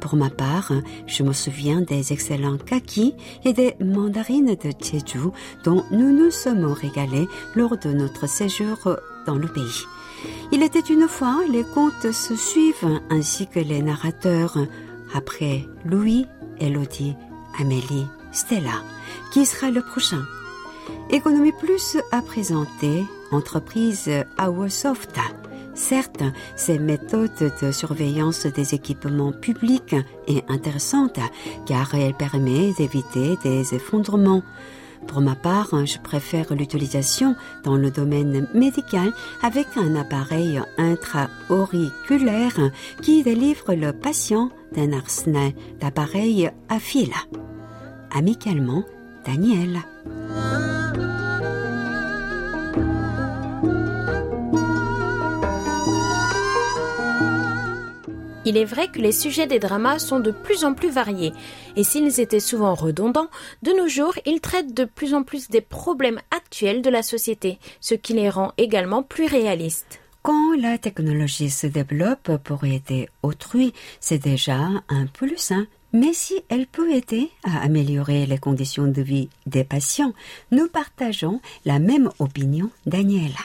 Pour 0.00 0.16
ma 0.16 0.30
part, 0.30 0.72
je 1.06 1.22
me 1.22 1.32
souviens 1.32 1.80
des 1.80 2.12
excellents 2.12 2.58
kakis 2.58 3.14
et 3.44 3.52
des 3.52 3.74
mandarines 3.80 4.54
de 4.54 4.70
Jeju 4.80 5.30
dont 5.64 5.84
nous 5.90 6.12
nous 6.12 6.30
sommes 6.30 6.66
régalés 6.66 7.28
lors 7.54 7.76
de 7.76 7.90
notre 7.92 8.28
séjour 8.28 8.76
dans 9.26 9.36
le 9.36 9.48
pays. 9.48 9.84
Il 10.52 10.62
était 10.62 10.80
une 10.80 11.08
fois, 11.08 11.40
les 11.48 11.64
contes 11.64 12.12
se 12.12 12.36
suivent 12.36 13.00
ainsi 13.10 13.46
que 13.46 13.60
les 13.60 13.82
narrateurs. 13.82 14.58
Après 15.14 15.66
Louis, 15.84 16.26
Elodie, 16.58 17.16
Amélie, 17.60 18.06
Stella. 18.32 18.82
Qui 19.32 19.46
sera 19.46 19.70
le 19.70 19.82
prochain? 19.82 20.22
Économie 21.10 21.52
Plus 21.52 21.96
a 22.12 22.22
présenté 22.22 23.04
entreprise 23.32 24.10
Soft. 24.68 25.18
Certes, 25.74 26.22
ces 26.56 26.78
méthodes 26.78 27.52
de 27.60 27.70
surveillance 27.70 28.46
des 28.46 28.74
équipements 28.74 29.32
publics 29.32 29.94
est 30.26 30.50
intéressante 30.50 31.18
car 31.66 31.94
elle 31.94 32.14
permet 32.14 32.72
d'éviter 32.72 33.36
des 33.42 33.74
effondrements. 33.74 34.42
Pour 35.06 35.20
ma 35.20 35.34
part, 35.34 35.86
je 35.86 35.98
préfère 35.98 36.54
l'utilisation 36.54 37.36
dans 37.64 37.76
le 37.76 37.90
domaine 37.90 38.48
médical 38.54 39.12
avec 39.42 39.66
un 39.76 39.94
appareil 39.96 40.60
intra-auriculaire 40.78 42.70
qui 43.02 43.22
délivre 43.22 43.74
le 43.74 43.92
patient 43.92 44.50
d'un 44.74 44.92
arsenal 44.92 45.52
d'appareils 45.80 46.50
à 46.68 46.78
fil. 46.78 47.12
Amicalement, 48.10 48.84
Daniel. 49.24 49.80
Il 58.48 58.56
est 58.56 58.64
vrai 58.64 58.86
que 58.86 59.00
les 59.00 59.10
sujets 59.10 59.48
des 59.48 59.58
dramas 59.58 59.98
sont 59.98 60.20
de 60.20 60.30
plus 60.30 60.64
en 60.64 60.72
plus 60.72 60.88
variés, 60.88 61.32
et 61.74 61.82
s'ils 61.82 62.20
étaient 62.20 62.38
souvent 62.38 62.74
redondants, 62.74 63.28
de 63.64 63.72
nos 63.72 63.88
jours, 63.88 64.14
ils 64.24 64.40
traitent 64.40 64.72
de 64.72 64.84
plus 64.84 65.14
en 65.14 65.24
plus 65.24 65.48
des 65.48 65.60
problèmes 65.60 66.20
actuels 66.30 66.80
de 66.80 66.88
la 66.88 67.02
société, 67.02 67.58
ce 67.80 67.94
qui 67.94 68.12
les 68.12 68.30
rend 68.30 68.52
également 68.56 69.02
plus 69.02 69.26
réalistes. 69.26 69.98
Quand 70.22 70.56
la 70.56 70.78
technologie 70.78 71.50
se 71.50 71.66
développe 71.66 72.36
pour 72.44 72.64
aider 72.64 73.08
autrui, 73.24 73.74
c'est 73.98 74.22
déjà 74.22 74.60
un 74.88 75.06
plus, 75.06 75.50
hein. 75.50 75.66
Mais 75.92 76.12
si 76.12 76.34
elle 76.48 76.66
peut 76.66 76.92
aider 76.92 77.30
à 77.42 77.62
améliorer 77.62 78.26
les 78.26 78.38
conditions 78.38 78.86
de 78.86 79.02
vie 79.02 79.28
des 79.46 79.64
patients, 79.64 80.12
nous 80.52 80.68
partageons 80.68 81.40
la 81.64 81.78
même 81.78 82.10
opinion, 82.18 82.70
Daniela. 82.86 83.40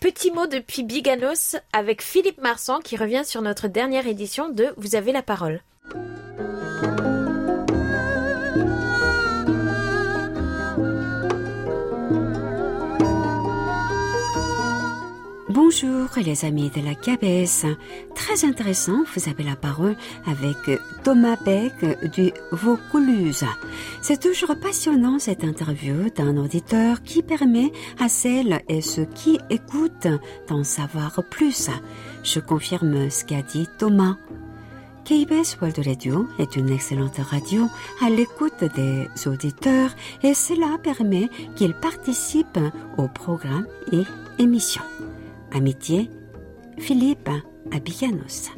Petit 0.00 0.30
mot 0.30 0.46
depuis 0.46 0.82
Biganos 0.82 1.56
avec 1.74 2.00
Philippe 2.00 2.40
Marsan 2.40 2.80
qui 2.80 2.96
revient 2.96 3.20
sur 3.22 3.42
notre 3.42 3.68
dernière 3.68 4.06
édition 4.06 4.48
de 4.48 4.72
Vous 4.78 4.96
avez 4.96 5.12
la 5.12 5.20
parole. 5.20 5.60
Bonjour 15.50 16.06
les 16.24 16.44
amis 16.44 16.70
de 16.70 16.80
la 16.80 16.94
cabesse. 16.94 17.66
Très 18.14 18.44
intéressant, 18.44 19.02
vous 19.12 19.28
avez 19.28 19.42
la 19.42 19.56
parole 19.56 19.96
avec 20.24 20.56
Thomas 21.02 21.34
Beck 21.44 22.12
du 22.12 22.30
Vaucluse. 22.52 23.44
C'est 24.00 24.20
toujours 24.20 24.54
passionnant 24.60 25.18
cette 25.18 25.42
interview 25.42 26.08
d'un 26.14 26.36
auditeur 26.36 27.02
qui 27.02 27.24
permet 27.24 27.72
à 27.98 28.08
celles 28.08 28.62
et 28.68 28.80
ceux 28.80 29.06
qui 29.06 29.40
écoutent 29.50 30.06
d'en 30.46 30.62
savoir 30.62 31.20
plus. 31.28 31.68
Je 32.22 32.38
confirme 32.38 33.10
ce 33.10 33.24
qu'a 33.24 33.42
dit 33.42 33.66
Thomas. 33.76 34.18
KBS 35.04 35.58
World 35.60 35.84
Radio 35.84 36.28
est 36.38 36.54
une 36.54 36.70
excellente 36.70 37.18
radio 37.18 37.66
à 38.00 38.08
l'écoute 38.08 38.62
des 38.76 39.08
auditeurs 39.26 39.90
et 40.22 40.34
cela 40.34 40.78
permet 40.80 41.28
qu'ils 41.56 41.74
participent 41.74 42.60
au 42.98 43.08
programme 43.08 43.66
et 43.90 44.04
émissions. 44.38 44.84
Amitié, 45.52 46.10
Philippe 46.78 47.30
Abiganos. 47.72 48.50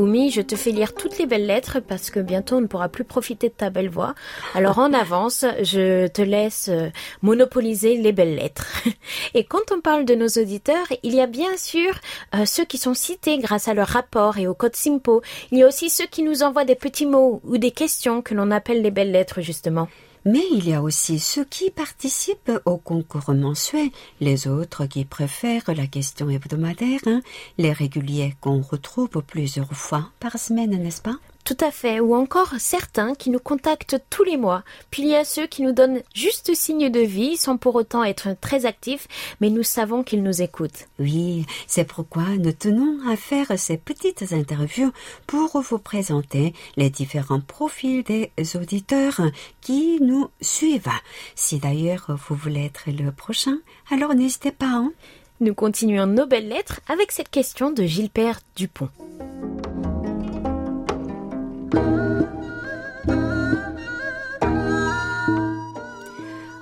Oumi, 0.00 0.30
je 0.30 0.40
te 0.40 0.56
fais 0.56 0.70
lire 0.70 0.94
toutes 0.94 1.18
les 1.18 1.26
belles 1.26 1.44
lettres 1.44 1.78
parce 1.78 2.08
que 2.08 2.20
bientôt 2.20 2.56
on 2.56 2.62
ne 2.62 2.66
pourra 2.66 2.88
plus 2.88 3.04
profiter 3.04 3.50
de 3.50 3.54
ta 3.54 3.68
belle 3.68 3.90
voix. 3.90 4.14
Alors 4.54 4.78
en 4.78 4.94
avance, 4.94 5.44
je 5.62 6.06
te 6.06 6.22
laisse 6.22 6.70
euh, 6.70 6.88
monopoliser 7.20 7.98
les 7.98 8.12
belles 8.12 8.34
lettres. 8.34 8.66
Et 9.34 9.44
quand 9.44 9.72
on 9.72 9.82
parle 9.82 10.06
de 10.06 10.14
nos 10.14 10.28
auditeurs, 10.28 10.86
il 11.02 11.14
y 11.14 11.20
a 11.20 11.26
bien 11.26 11.54
sûr 11.58 11.92
euh, 12.34 12.46
ceux 12.46 12.64
qui 12.64 12.78
sont 12.78 12.94
cités 12.94 13.36
grâce 13.36 13.68
à 13.68 13.74
leur 13.74 13.88
rapport 13.88 14.38
et 14.38 14.46
au 14.46 14.54
code 14.54 14.74
SIMPO. 14.74 15.20
Il 15.52 15.58
y 15.58 15.62
a 15.62 15.68
aussi 15.68 15.90
ceux 15.90 16.06
qui 16.06 16.22
nous 16.22 16.42
envoient 16.42 16.64
des 16.64 16.76
petits 16.76 17.04
mots 17.04 17.42
ou 17.44 17.58
des 17.58 17.70
questions 17.70 18.22
que 18.22 18.32
l'on 18.32 18.50
appelle 18.50 18.80
les 18.80 18.90
belles 18.90 19.12
lettres 19.12 19.42
justement. 19.42 19.86
Mais 20.26 20.42
il 20.52 20.68
y 20.68 20.74
a 20.74 20.82
aussi 20.82 21.18
ceux 21.18 21.44
qui 21.44 21.70
participent 21.70 22.52
au 22.66 22.76
concours 22.76 23.32
mensuel, 23.32 23.88
les 24.20 24.48
autres 24.48 24.84
qui 24.84 25.06
préfèrent 25.06 25.74
la 25.74 25.86
question 25.86 26.28
hebdomadaire, 26.28 27.00
hein, 27.06 27.22
les 27.56 27.72
réguliers 27.72 28.34
qu'on 28.40 28.60
retrouve 28.60 29.22
plusieurs 29.26 29.72
fois 29.72 30.10
par 30.20 30.38
semaine, 30.38 30.70
n'est-ce 30.82 31.00
pas? 31.00 31.16
Tout 31.50 31.64
à 31.64 31.72
fait, 31.72 31.98
ou 31.98 32.14
encore 32.14 32.54
certains 32.58 33.16
qui 33.16 33.28
nous 33.28 33.40
contactent 33.40 34.00
tous 34.08 34.22
les 34.22 34.36
mois. 34.36 34.62
Puis 34.92 35.02
il 35.02 35.08
y 35.08 35.16
a 35.16 35.24
ceux 35.24 35.48
qui 35.48 35.62
nous 35.62 35.72
donnent 35.72 36.00
juste 36.14 36.54
signe 36.54 36.90
de 36.90 37.00
vie 37.00 37.36
sans 37.36 37.56
pour 37.56 37.74
autant 37.74 38.04
être 38.04 38.36
très 38.40 38.66
actifs, 38.66 39.08
mais 39.40 39.50
nous 39.50 39.64
savons 39.64 40.04
qu'ils 40.04 40.22
nous 40.22 40.42
écoutent. 40.42 40.86
Oui, 41.00 41.44
c'est 41.66 41.82
pourquoi 41.82 42.22
nous 42.38 42.52
tenons 42.52 43.00
à 43.10 43.16
faire 43.16 43.58
ces 43.58 43.78
petites 43.78 44.32
interviews 44.32 44.92
pour 45.26 45.60
vous 45.60 45.80
présenter 45.80 46.54
les 46.76 46.88
différents 46.88 47.40
profils 47.40 48.04
des 48.04 48.30
auditeurs 48.54 49.20
qui 49.60 49.98
nous 50.00 50.30
suivent. 50.40 50.86
Si 51.34 51.58
d'ailleurs 51.58 52.16
vous 52.28 52.36
voulez 52.36 52.66
être 52.66 52.84
le 52.86 53.10
prochain, 53.10 53.58
alors 53.90 54.14
n'hésitez 54.14 54.52
pas. 54.52 54.66
Hein. 54.66 54.92
nous 55.40 55.54
continuons 55.54 56.06
nos 56.06 56.26
belles 56.26 56.48
lettres 56.48 56.80
avec 56.86 57.10
cette 57.10 57.30
question 57.30 57.72
de 57.72 57.82
Gilbert 57.82 58.38
Dupont. 58.54 58.90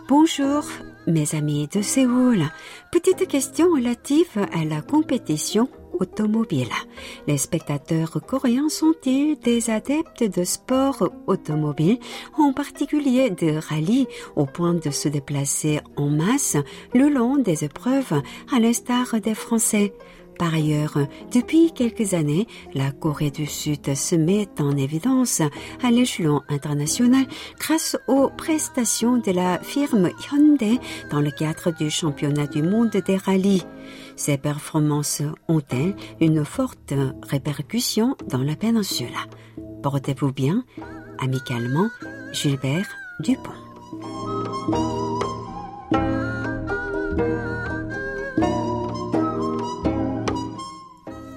Bonjour, 0.09 0.65
mes 1.07 1.35
amis 1.35 1.69
de 1.69 1.83
Séoul. 1.83 2.45
Petite 2.93 3.27
question 3.29 3.71
relative 3.71 4.47
à 4.53 4.65
la 4.65 4.83
compétition 4.83 5.69
automobile. 6.01 6.69
Les 7.27 7.39
spectateurs 7.39 8.21
coréens 8.27 8.69
sont-ils 8.69 9.39
des 9.39 9.71
adeptes 9.71 10.23
de 10.25 10.45
sport 10.45 11.09
automobile, 11.27 11.99
en 12.37 12.53
particulier 12.53 13.31
de 13.31 13.57
rallye, 13.57 14.07
au 14.37 14.47
point 14.47 14.75
de 14.75 14.91
se 14.91 15.09
déplacer 15.09 15.81
en 15.97 16.09
masse 16.09 16.57
le 16.95 17.09
long 17.09 17.37
des 17.37 17.65
épreuves, 17.65 18.23
à 18.55 18.61
l'instar 18.61 19.21
des 19.21 19.35
Français? 19.35 19.93
Par 20.39 20.55
ailleurs, 20.55 20.99
depuis 21.33 21.73
quelques 21.73 22.15
années, 22.15 22.47
la 22.73 22.93
Corée 22.93 23.31
du 23.31 23.47
Sud 23.47 23.95
se 23.95 24.15
met 24.15 24.49
en 24.61 24.77
évidence 24.77 25.43
à 25.83 25.91
l'échelon 25.91 26.43
international 26.49 27.27
grâce 27.59 27.97
aux 28.07 28.29
prestations 28.31 29.19
de 29.19 29.33
la 29.33 29.59
firme 29.59 30.11
Hyundai 30.31 30.79
dans 31.11 31.21
le 31.21 31.33
cadre 31.33 31.73
du 31.77 31.91
championnat 31.91 32.47
du 32.47 32.63
monde 32.63 32.91
des 32.91 33.17
rallyes. 33.17 33.65
Ces 34.17 34.39
performances 34.39 35.23
ont-elles 35.49 35.97
une 36.21 36.45
forte 36.45 36.95
répercussion 37.29 38.17
dans 38.29 38.43
la 38.43 38.55
péninsule? 38.55 39.09
Portez-vous 39.83 40.33
bien, 40.33 40.65
amicalement, 41.19 41.89
Gilbert 42.33 42.89
Dupont. 43.21 43.51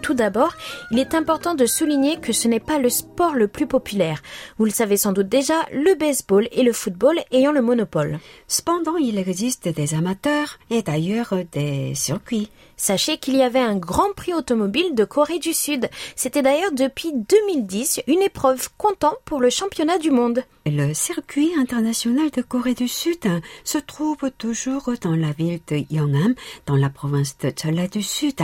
Tout 0.01 0.13
d'abord, 0.15 0.53
il 0.89 0.99
est 0.99 1.13
important 1.13 1.53
de 1.53 1.65
souligner 1.65 2.19
que 2.19 2.33
ce 2.33 2.47
n'est 2.47 2.59
pas 2.59 2.79
le 2.79 2.89
sport 2.89 3.35
le 3.35 3.47
plus 3.47 3.67
populaire. 3.67 4.21
Vous 4.57 4.65
le 4.65 4.71
savez 4.71 4.97
sans 4.97 5.11
doute 5.11 5.29
déjà, 5.29 5.53
le 5.71 5.95
baseball 5.95 6.47
et 6.51 6.63
le 6.63 6.73
football 6.73 7.19
ayant 7.31 7.51
le 7.51 7.61
monopole. 7.61 8.19
Cependant, 8.47 8.97
il 8.97 9.19
existe 9.19 9.67
des 9.69 9.93
amateurs 9.93 10.57
et 10.69 10.81
d'ailleurs 10.81 11.33
des 11.51 11.93
circuits. 11.93 12.49
Sachez 12.77 13.17
qu'il 13.17 13.35
y 13.35 13.43
avait 13.43 13.59
un 13.59 13.75
Grand 13.75 14.11
Prix 14.15 14.33
automobile 14.33 14.95
de 14.95 15.05
Corée 15.05 15.37
du 15.37 15.53
Sud. 15.53 15.87
C'était 16.15 16.41
d'ailleurs 16.41 16.71
depuis 16.71 17.11
2010 17.13 18.01
une 18.07 18.23
épreuve 18.23 18.69
comptant 18.79 19.13
pour 19.23 19.39
le 19.39 19.51
championnat 19.51 19.99
du 19.99 20.09
monde. 20.09 20.43
Le 20.67 20.93
circuit 20.93 21.51
international 21.57 22.29
de 22.29 22.43
Corée 22.43 22.75
du 22.75 22.87
Sud 22.87 23.27
se 23.63 23.79
trouve 23.79 24.29
toujours 24.37 24.91
dans 25.01 25.15
la 25.15 25.31
ville 25.31 25.59
de 25.67 25.83
Yongham, 25.89 26.35
dans 26.67 26.75
la 26.75 26.91
province 26.91 27.35
de 27.39 27.51
Cholla 27.51 27.87
du 27.87 28.03
Sud. 28.03 28.39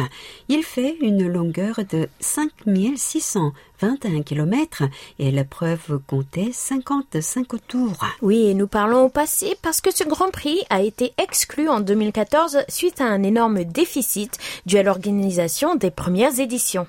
Il 0.50 0.64
fait 0.64 0.98
une 1.02 1.28
longueur 1.28 1.76
de 1.88 2.10
5621 2.20 4.24
km 4.24 4.82
et 5.20 5.30
l'épreuve 5.30 6.00
comptait 6.08 6.50
55 6.52 7.46
tours. 7.68 8.04
Oui, 8.24 8.56
nous 8.56 8.68
parlons 8.68 9.04
au 9.04 9.10
passé 9.10 9.56
parce 9.62 9.80
que 9.80 9.94
ce 9.94 10.04
Grand 10.04 10.32
Prix 10.32 10.64
a 10.72 10.82
été 10.82 11.14
exclu 11.20 11.70
en 11.70 11.82
2014 11.82 12.62
suite 12.68 13.00
à 13.00 13.06
un 13.06 13.22
énorme 13.22 13.64
déficit 13.64 14.40
dû 14.66 14.80
à 14.80 14.84
l'organisation 14.84 15.76
des 15.76 15.92
premières 15.92 16.40
éditions. 16.40 16.88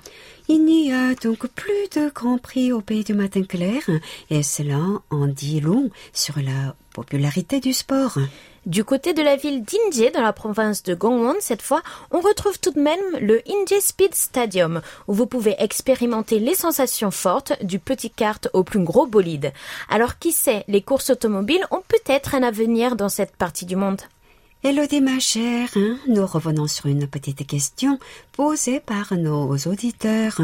Il 0.51 0.65
n'y 0.65 0.91
a 0.91 1.13
donc 1.13 1.45
plus 1.45 1.87
de 1.95 2.09
Grand 2.09 2.39
Prix 2.39 2.73
au 2.73 2.81
pays 2.81 3.03
du 3.03 3.13
matin 3.13 3.43
clair, 3.43 3.83
et 4.31 4.41
cela 4.41 4.79
en 5.11 5.27
dit 5.27 5.61
long 5.61 5.91
sur 6.11 6.37
la 6.37 6.73
popularité 6.91 7.59
du 7.59 7.71
sport. 7.71 8.17
Du 8.65 8.83
côté 8.83 9.13
de 9.13 9.21
la 9.21 9.35
ville 9.35 9.63
d'Inje, 9.63 10.11
dans 10.11 10.23
la 10.23 10.33
province 10.33 10.81
de 10.81 10.95
Gangwon, 10.95 11.35
cette 11.39 11.61
fois, 11.61 11.83
on 12.09 12.19
retrouve 12.19 12.59
tout 12.59 12.71
de 12.71 12.79
même 12.79 12.99
le 13.21 13.43
Inje 13.47 13.79
Speed 13.79 14.15
Stadium, 14.15 14.81
où 15.07 15.13
vous 15.13 15.27
pouvez 15.27 15.55
expérimenter 15.59 16.39
les 16.39 16.55
sensations 16.55 17.11
fortes 17.11 17.63
du 17.63 17.77
petit 17.77 18.09
kart 18.09 18.49
au 18.53 18.63
plus 18.63 18.83
gros 18.83 19.05
bolide. 19.05 19.53
Alors 19.87 20.17
qui 20.17 20.31
sait, 20.31 20.63
les 20.67 20.81
courses 20.81 21.11
automobiles 21.11 21.67
ont 21.69 21.83
peut-être 21.87 22.33
un 22.33 22.41
avenir 22.41 22.95
dans 22.95 23.09
cette 23.09 23.35
partie 23.35 23.67
du 23.67 23.75
monde. 23.75 24.01
Elodie 24.61 24.99
ma 24.99 25.19
chère, 25.19 25.69
hein, 25.77 25.97
nous 26.09 26.25
revenons 26.25 26.67
sur 26.67 26.87
une 26.87 27.07
petite 27.07 27.47
question 27.47 27.97
posée 28.33 28.81
par 28.81 29.13
nos 29.13 29.55
auditeurs. 29.55 30.41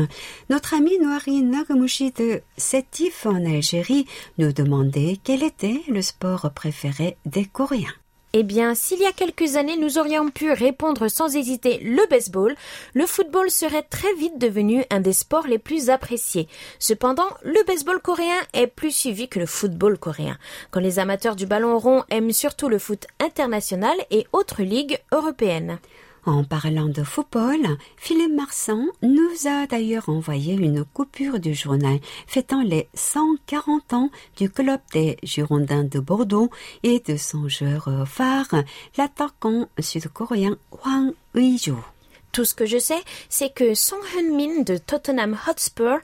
Notre 0.50 0.74
ami 0.74 0.98
Noiri 1.00 1.42
Nagamushi 1.44 2.12
de 2.12 2.42
Sétif 2.56 3.26
en 3.26 3.44
Algérie 3.44 4.08
nous 4.38 4.54
demandait 4.54 5.20
quel 5.22 5.44
était 5.44 5.82
le 5.90 6.02
sport 6.02 6.50
préféré 6.56 7.18
des 7.26 7.44
Coréens. 7.44 7.94
Eh 8.38 8.44
bien, 8.44 8.76
s'il 8.76 9.00
y 9.00 9.06
a 9.06 9.14
quelques 9.14 9.56
années 9.56 9.78
nous 9.78 9.98
aurions 9.98 10.30
pu 10.30 10.52
répondre 10.52 11.08
sans 11.08 11.38
hésiter 11.38 11.80
le 11.80 12.06
baseball, 12.10 12.54
le 12.94 13.06
football 13.06 13.50
serait 13.50 13.84
très 13.84 14.14
vite 14.16 14.38
devenu 14.38 14.84
un 14.90 15.00
des 15.00 15.14
sports 15.14 15.48
les 15.48 15.58
plus 15.58 15.90
appréciés. 15.90 16.50
Cependant, 16.78 17.30
le 17.44 17.64
baseball 17.66 18.02
coréen 18.02 18.36
est 18.52 18.68
plus 18.68 18.92
suivi 18.92 19.30
que 19.30 19.40
le 19.40 19.46
football 19.46 19.98
coréen, 19.98 20.38
quand 20.72 20.82
les 20.82 21.00
amateurs 21.00 21.38
du 21.38 21.46
ballon 21.46 21.80
rond 21.80 22.04
aiment 22.10 22.34
surtout 22.34 22.68
le 22.68 22.78
foot 22.78 23.08
international 23.22 23.96
et 24.12 24.28
autres 24.34 24.64
ligues 24.64 25.00
européennes. 25.14 25.80
En 26.28 26.44
parlant 26.44 26.88
de 26.88 27.04
football, 27.04 27.78
Philippe 27.98 28.34
Marsan 28.34 28.88
nous 29.04 29.48
a 29.48 29.68
d'ailleurs 29.68 30.10
envoyé 30.10 30.56
une 30.56 30.84
coupure 30.84 31.40
du 31.40 31.54
journal 31.54 32.00
fêtant 32.26 32.64
les 32.64 32.88
140 32.96 33.94
ans 33.94 34.10
du 34.36 34.50
club 34.50 34.80
des 34.92 35.18
Girondins 35.22 35.84
de 35.84 36.00
Bordeaux 36.00 36.50
et 36.82 37.00
de 37.00 37.16
son 37.16 37.48
joueur 37.48 38.08
phare, 38.08 38.64
l'attaquant 38.98 39.70
sud-coréen 39.78 40.58
Hwang 40.72 41.14
Uijo. 41.36 41.78
Tout 42.32 42.44
ce 42.44 42.56
que 42.56 42.66
je 42.66 42.80
sais, 42.80 43.04
c'est 43.30 43.54
que 43.54 43.76
Song 43.76 44.02
Heung-min 44.18 44.64
de 44.64 44.78
Tottenham 44.78 45.38
Hotspur 45.48 46.00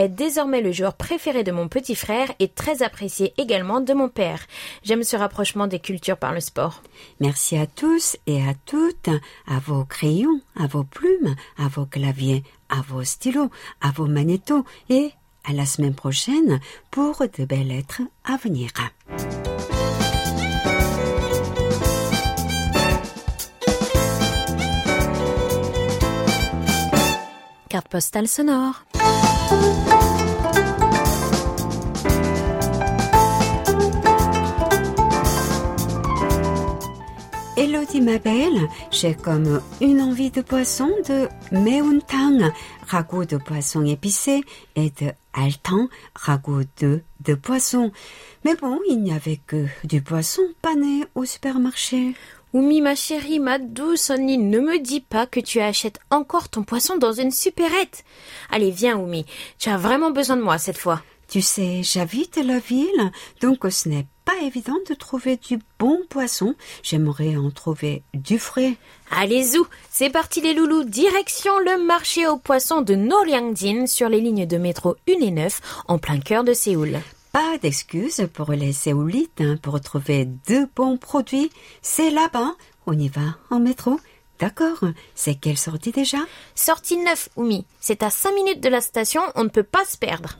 est 0.00 0.08
désormais 0.08 0.62
le 0.62 0.72
joueur 0.72 0.94
préféré 0.94 1.44
de 1.44 1.52
mon 1.52 1.68
petit 1.68 1.94
frère 1.94 2.32
et 2.38 2.48
très 2.48 2.82
apprécié 2.82 3.34
également 3.36 3.80
de 3.80 3.92
mon 3.92 4.08
père. 4.08 4.46
J'aime 4.82 5.02
ce 5.02 5.16
rapprochement 5.16 5.66
des 5.66 5.78
cultures 5.78 6.16
par 6.16 6.32
le 6.32 6.40
sport. 6.40 6.82
Merci 7.20 7.56
à 7.56 7.66
tous 7.66 8.16
et 8.26 8.42
à 8.42 8.54
toutes, 8.64 9.10
à 9.46 9.58
vos 9.58 9.84
crayons, 9.84 10.40
à 10.56 10.66
vos 10.66 10.84
plumes, 10.84 11.36
à 11.58 11.68
vos 11.68 11.84
claviers, 11.84 12.44
à 12.70 12.80
vos 12.80 13.04
stylos, 13.04 13.50
à 13.80 13.90
vos 13.90 14.06
magnétos 14.06 14.64
et 14.88 15.10
à 15.44 15.52
la 15.52 15.66
semaine 15.66 15.94
prochaine 15.94 16.60
pour 16.90 17.22
de 17.38 17.44
belles 17.44 17.68
lettres 17.68 18.02
à 18.24 18.36
venir. 18.36 18.70
Carte 27.68 27.88
postale 27.88 28.26
sonore. 28.26 28.84
Elodie 37.56 38.00
ma 38.00 38.18
belle, 38.18 38.68
j'ai 38.90 39.14
comme 39.14 39.60
une 39.80 40.00
envie 40.00 40.30
de 40.30 40.40
poisson 40.40 40.88
de 41.06 41.28
meontang, 41.52 42.50
ragoût 42.86 43.26
de 43.26 43.36
poisson 43.36 43.84
épicé, 43.84 44.42
et 44.76 44.90
de 44.90 45.12
altan, 45.34 45.88
ragoût 46.14 46.62
de, 46.80 47.02
de 47.20 47.34
poisson. 47.34 47.92
Mais 48.44 48.54
bon, 48.54 48.78
il 48.88 49.02
n'y 49.02 49.12
avait 49.12 49.40
que 49.46 49.66
du 49.84 50.00
poisson 50.00 50.42
pané 50.62 51.04
au 51.14 51.24
supermarché. 51.24 52.14
Oumi, 52.52 52.80
ma 52.80 52.96
chérie, 52.96 53.38
ma 53.38 53.60
douce 53.60 54.10
Only, 54.10 54.36
ne 54.36 54.58
me 54.58 54.80
dis 54.80 55.00
pas 55.00 55.24
que 55.24 55.38
tu 55.38 55.60
achètes 55.60 56.00
encore 56.10 56.48
ton 56.48 56.64
poisson 56.64 56.96
dans 56.96 57.12
une 57.12 57.30
supérette. 57.30 58.04
Allez, 58.50 58.72
viens, 58.72 58.96
Oumi. 58.98 59.24
Tu 59.60 59.68
as 59.68 59.76
vraiment 59.76 60.10
besoin 60.10 60.36
de 60.36 60.42
moi 60.42 60.58
cette 60.58 60.76
fois. 60.78 61.00
Tu 61.28 61.42
sais, 61.42 61.82
j'habite 61.84 62.38
la 62.44 62.58
ville, 62.58 63.12
donc 63.40 63.58
ce 63.70 63.88
n'est 63.88 64.08
pas 64.24 64.36
évident 64.42 64.78
de 64.88 64.94
trouver 64.94 65.36
du 65.36 65.60
bon 65.78 66.00
poisson. 66.08 66.56
J'aimerais 66.82 67.36
en 67.36 67.52
trouver 67.52 68.02
du 68.14 68.40
frais. 68.40 68.74
Allez, 69.12 69.44
zou, 69.44 69.64
c'est 69.88 70.10
parti 70.10 70.40
les 70.40 70.52
loulous, 70.52 70.82
direction 70.82 71.56
le 71.60 71.84
marché 71.84 72.26
aux 72.26 72.36
poissons 72.36 72.80
de 72.80 72.96
Noryangdin 72.96 73.86
sur 73.86 74.08
les 74.08 74.20
lignes 74.20 74.46
de 74.46 74.58
métro 74.58 74.96
1 75.08 75.20
et 75.20 75.30
9 75.30 75.60
en 75.86 75.98
plein 75.98 76.18
cœur 76.18 76.42
de 76.42 76.52
Séoul. 76.52 76.98
Pas 77.32 77.58
d'excuses 77.58 78.28
pour 78.32 78.50
les 78.50 78.72
Séoulites 78.72 79.40
hein, 79.40 79.56
pour 79.62 79.80
trouver 79.80 80.24
de 80.24 80.68
bons 80.74 80.96
produits. 80.96 81.50
C'est 81.80 82.10
là-bas. 82.10 82.54
On 82.86 82.98
y 82.98 83.08
va 83.08 83.36
en 83.50 83.60
métro. 83.60 84.00
D'accord. 84.40 84.80
C'est 85.14 85.36
quelle 85.36 85.58
sortie 85.58 85.92
déjà? 85.92 86.18
Sortie 86.54 86.96
9, 86.96 87.28
Oumi. 87.36 87.66
C'est 87.78 88.02
à 88.02 88.10
5 88.10 88.34
minutes 88.34 88.60
de 88.60 88.68
la 88.68 88.80
station, 88.80 89.20
on 89.36 89.44
ne 89.44 89.48
peut 89.48 89.62
pas 89.62 89.84
se 89.84 89.96
perdre. 89.96 90.38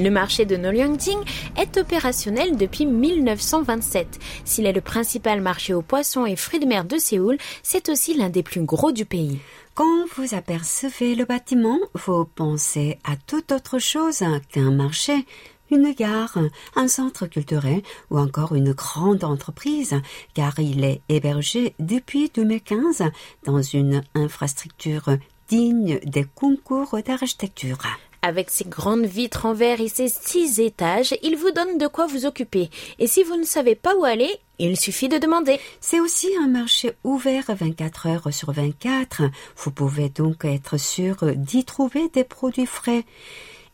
Le 0.00 0.08
marché 0.08 0.46
de 0.46 0.56
Noryangting 0.56 1.18
est 1.58 1.76
opérationnel 1.76 2.56
depuis 2.56 2.86
1927. 2.86 4.18
S'il 4.46 4.64
est 4.64 4.72
le 4.72 4.80
principal 4.80 5.42
marché 5.42 5.74
aux 5.74 5.82
poissons 5.82 6.24
et 6.24 6.36
fruits 6.36 6.58
de 6.58 6.64
mer 6.64 6.86
de 6.86 6.96
Séoul, 6.96 7.36
c'est 7.62 7.90
aussi 7.90 8.14
l'un 8.14 8.30
des 8.30 8.42
plus 8.42 8.62
gros 8.62 8.92
du 8.92 9.04
pays. 9.04 9.40
Quand 9.74 10.06
vous 10.16 10.34
apercevez 10.34 11.14
le 11.14 11.26
bâtiment, 11.26 11.78
vous 12.06 12.24
pensez 12.24 12.98
à 13.04 13.16
toute 13.26 13.52
autre 13.52 13.78
chose 13.78 14.24
qu'un 14.50 14.70
marché, 14.70 15.26
une 15.70 15.92
gare, 15.92 16.38
un 16.76 16.88
centre 16.88 17.26
culturel 17.26 17.82
ou 18.10 18.18
encore 18.18 18.54
une 18.54 18.72
grande 18.72 19.22
entreprise, 19.22 20.00
car 20.32 20.58
il 20.58 20.82
est 20.82 21.02
hébergé 21.10 21.74
depuis 21.78 22.30
2015 22.34 23.02
dans 23.44 23.60
une 23.60 24.02
infrastructure 24.14 25.10
digne 25.48 26.00
des 26.04 26.24
concours 26.24 26.96
d'architecture. 27.04 27.76
Avec 28.22 28.50
ses 28.50 28.64
grandes 28.64 29.06
vitres 29.06 29.46
en 29.46 29.54
verre 29.54 29.80
et 29.80 29.88
ses 29.88 30.08
six 30.08 30.60
étages, 30.60 31.14
il 31.22 31.36
vous 31.36 31.50
donne 31.50 31.78
de 31.78 31.86
quoi 31.86 32.06
vous 32.06 32.26
occuper. 32.26 32.68
Et 32.98 33.06
si 33.06 33.22
vous 33.22 33.36
ne 33.36 33.44
savez 33.44 33.74
pas 33.74 33.96
où 33.96 34.04
aller, 34.04 34.30
il 34.58 34.78
suffit 34.78 35.08
de 35.08 35.16
demander. 35.16 35.58
C'est 35.80 36.00
aussi 36.00 36.28
un 36.42 36.48
marché 36.48 36.92
ouvert 37.02 37.46
24 37.48 38.06
heures 38.06 38.32
sur 38.32 38.52
24. 38.52 39.22
Vous 39.56 39.70
pouvez 39.70 40.10
donc 40.10 40.44
être 40.44 40.76
sûr 40.76 41.16
d'y 41.34 41.64
trouver 41.64 42.08
des 42.10 42.24
produits 42.24 42.66
frais. 42.66 43.04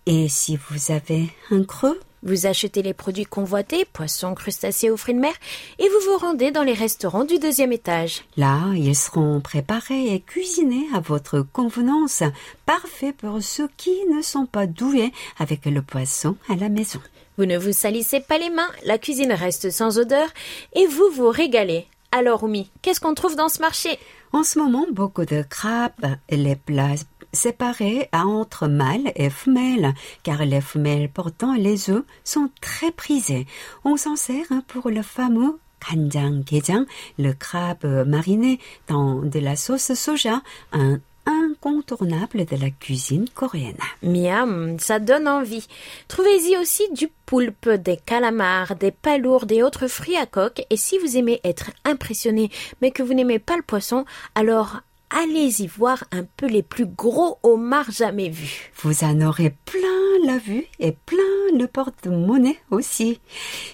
Et 0.07 0.29
si 0.29 0.57
vous 0.57 0.93
avez 0.93 1.29
un 1.51 1.65
creux, 1.65 1.99
vous 2.27 2.45
achetez 2.47 2.83
les 2.83 2.93
produits 2.93 3.25
convoités, 3.25 3.87
poissons, 3.87 4.35
crustacés 4.35 4.91
ou 4.91 4.99
fruits 4.99 5.15
de 5.15 5.21
mer, 5.21 5.33
et 5.79 5.89
vous 5.89 6.11
vous 6.11 6.19
rendez 6.19 6.51
dans 6.51 6.65
les 6.65 6.75
restaurants 6.75 7.25
du 7.25 7.39
deuxième 7.39 7.73
étage. 7.73 8.25
Là, 8.37 8.59
ils 8.75 8.95
seront 8.95 9.41
préparés 9.41 10.13
et 10.13 10.21
cuisinés 10.21 10.87
à 10.93 11.01
votre 11.01 11.41
convenance, 11.41 12.23
parfait 12.67 13.15
pour 13.15 13.43
ceux 13.43 13.69
qui 13.77 13.95
ne 14.15 14.21
sont 14.21 14.47
pas 14.47 14.67
doués 14.67 15.13
avec 15.39 15.65
le 15.65 15.81
poisson 15.81 16.37
à 16.51 16.57
la 16.57 16.69
maison. 16.69 17.01
Vous 17.39 17.47
ne 17.47 17.57
vous 17.57 17.73
salissez 17.73 18.21
pas 18.21 18.39
les 18.39 18.51
mains, 18.51 18.71
la 18.85 18.99
cuisine 18.99 19.33
reste 19.33 19.71
sans 19.71 19.99
odeur, 19.99 20.29
et 20.75 20.87
vous 20.87 21.11
vous 21.15 21.29
régalez. 21.29 21.87
Alors, 22.13 22.45
Oumi, 22.45 22.71
qu'est-ce 22.83 23.01
qu'on 23.01 23.15
trouve 23.15 23.37
dans 23.37 23.49
ce 23.49 23.61
marché? 23.61 23.99
En 24.33 24.43
ce 24.43 24.59
moment, 24.59 24.87
beaucoup 24.91 25.25
de 25.25 25.43
crabes, 25.43 26.17
les 26.31 26.57
plats 26.57 26.97
séparés 27.37 28.09
entre 28.13 28.67
mâles 28.67 29.13
et 29.15 29.31
femelles, 29.31 29.95
car 30.25 30.45
les 30.45 30.61
femelles 30.61 31.09
portant 31.09 31.55
les 31.55 31.91
œufs 31.91 32.05
sont 32.25 32.51
très 32.61 32.91
prisées. 32.91 33.47
On 33.85 33.97
s'en 33.97 34.17
sert 34.17 34.47
hein, 34.51 34.63
pour 34.67 34.91
le 34.91 35.03
fameux 35.03 35.59
kanjang 35.81 36.43
gejang, 36.45 36.87
le 37.19 37.33
crabe 37.33 37.85
mariné 38.07 38.59
dans 38.89 39.21
de 39.21 39.39
la 39.39 39.55
sauce 39.55 39.95
soja, 39.95 40.43
un 40.73 40.99
incontournable 41.27 42.45
de 42.45 42.57
la 42.57 42.71
cuisine 42.71 43.27
coréenne. 43.35 43.79
Miam, 44.03 44.79
ça 44.79 44.99
donne 44.99 45.29
envie. 45.29 45.67
Trouvez-y 46.09 46.57
aussi 46.57 46.85
du 46.93 47.09
poulpe, 47.27 47.69
des 47.69 47.97
calamars, 47.97 48.77
des 48.77 48.93
palourdes 48.93 49.51
et 49.51 49.63
autres 49.63 49.89
fruits 49.89 50.17
à 50.17 50.27
coque. 50.27 50.63
Et 50.71 50.77
si 50.77 50.99
vous 50.99 51.17
aimez 51.17 51.41
être 51.45 51.71
impressionné 51.85 52.51
mais 52.81 52.93
que 52.93 53.03
vous 53.03 53.15
n'aimez 53.15 53.41
pas 53.41 53.57
le 53.57 53.63
poisson, 53.63 54.05
alors 54.35 54.81
allez-y 55.11 55.67
voir 55.67 56.05
un 56.13 56.25
peu 56.25 56.47
les 56.47 56.63
plus 56.63 56.87
gros 56.87 57.39
homards 57.43 57.91
jamais 57.91 58.29
vus. 58.29 58.71
Vous 58.77 59.05
en 59.05 59.21
aurez 59.21 59.51
plein 59.51 60.27
la 60.27 60.39
vue 60.39 60.65
et 60.79 60.93
plein 60.93 61.17
le 61.59 61.67
porte-monnaie 61.67 62.59
aussi. 62.71 63.21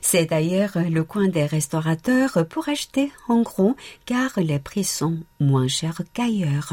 C'est 0.00 0.26
d'ailleurs 0.26 0.72
le 0.76 1.04
coin 1.04 1.28
des 1.28 1.46
restaurateurs 1.46 2.46
pour 2.48 2.68
acheter 2.68 3.12
en 3.28 3.42
gros 3.42 3.76
car 4.06 4.30
les 4.36 4.58
prix 4.58 4.84
sont 4.84 5.18
moins 5.40 5.68
chers 5.68 6.02
qu'ailleurs. 6.12 6.72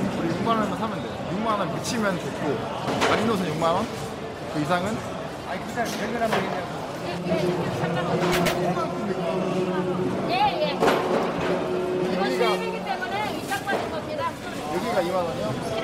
우리는 0.00 0.08
6만 0.08 0.08
원이면 0.08 0.08
사도 0.08 0.08
데이트인 0.08 0.08
거 0.08 0.08
데이트. 0.08 0.18
우리 0.18 0.28
6만 0.44 0.48
원이면 0.48 0.78
사면 0.78 0.92
돼. 1.02 1.08
6만 1.34 1.46
원 1.58 1.74
미치면 1.74 2.20
좋고 2.20 2.44
마리노는 3.10 3.40
6만 3.54 3.62
원? 3.62 3.86
그 4.54 4.60
이상은? 4.60 4.96
아니 5.48 5.60
그냥 5.66 5.84
100g 5.86 6.20
먹이냐 6.30 6.80
예, 10.28 10.34
예. 10.62 10.78
이건 12.12 12.30
수입이기 12.30 12.84
때문에 12.84 13.14
위탁받은 13.36 13.90
겁니다. 13.90 14.30
여기가 14.74 15.00
2만 15.02 15.14
원이요? 15.14 15.79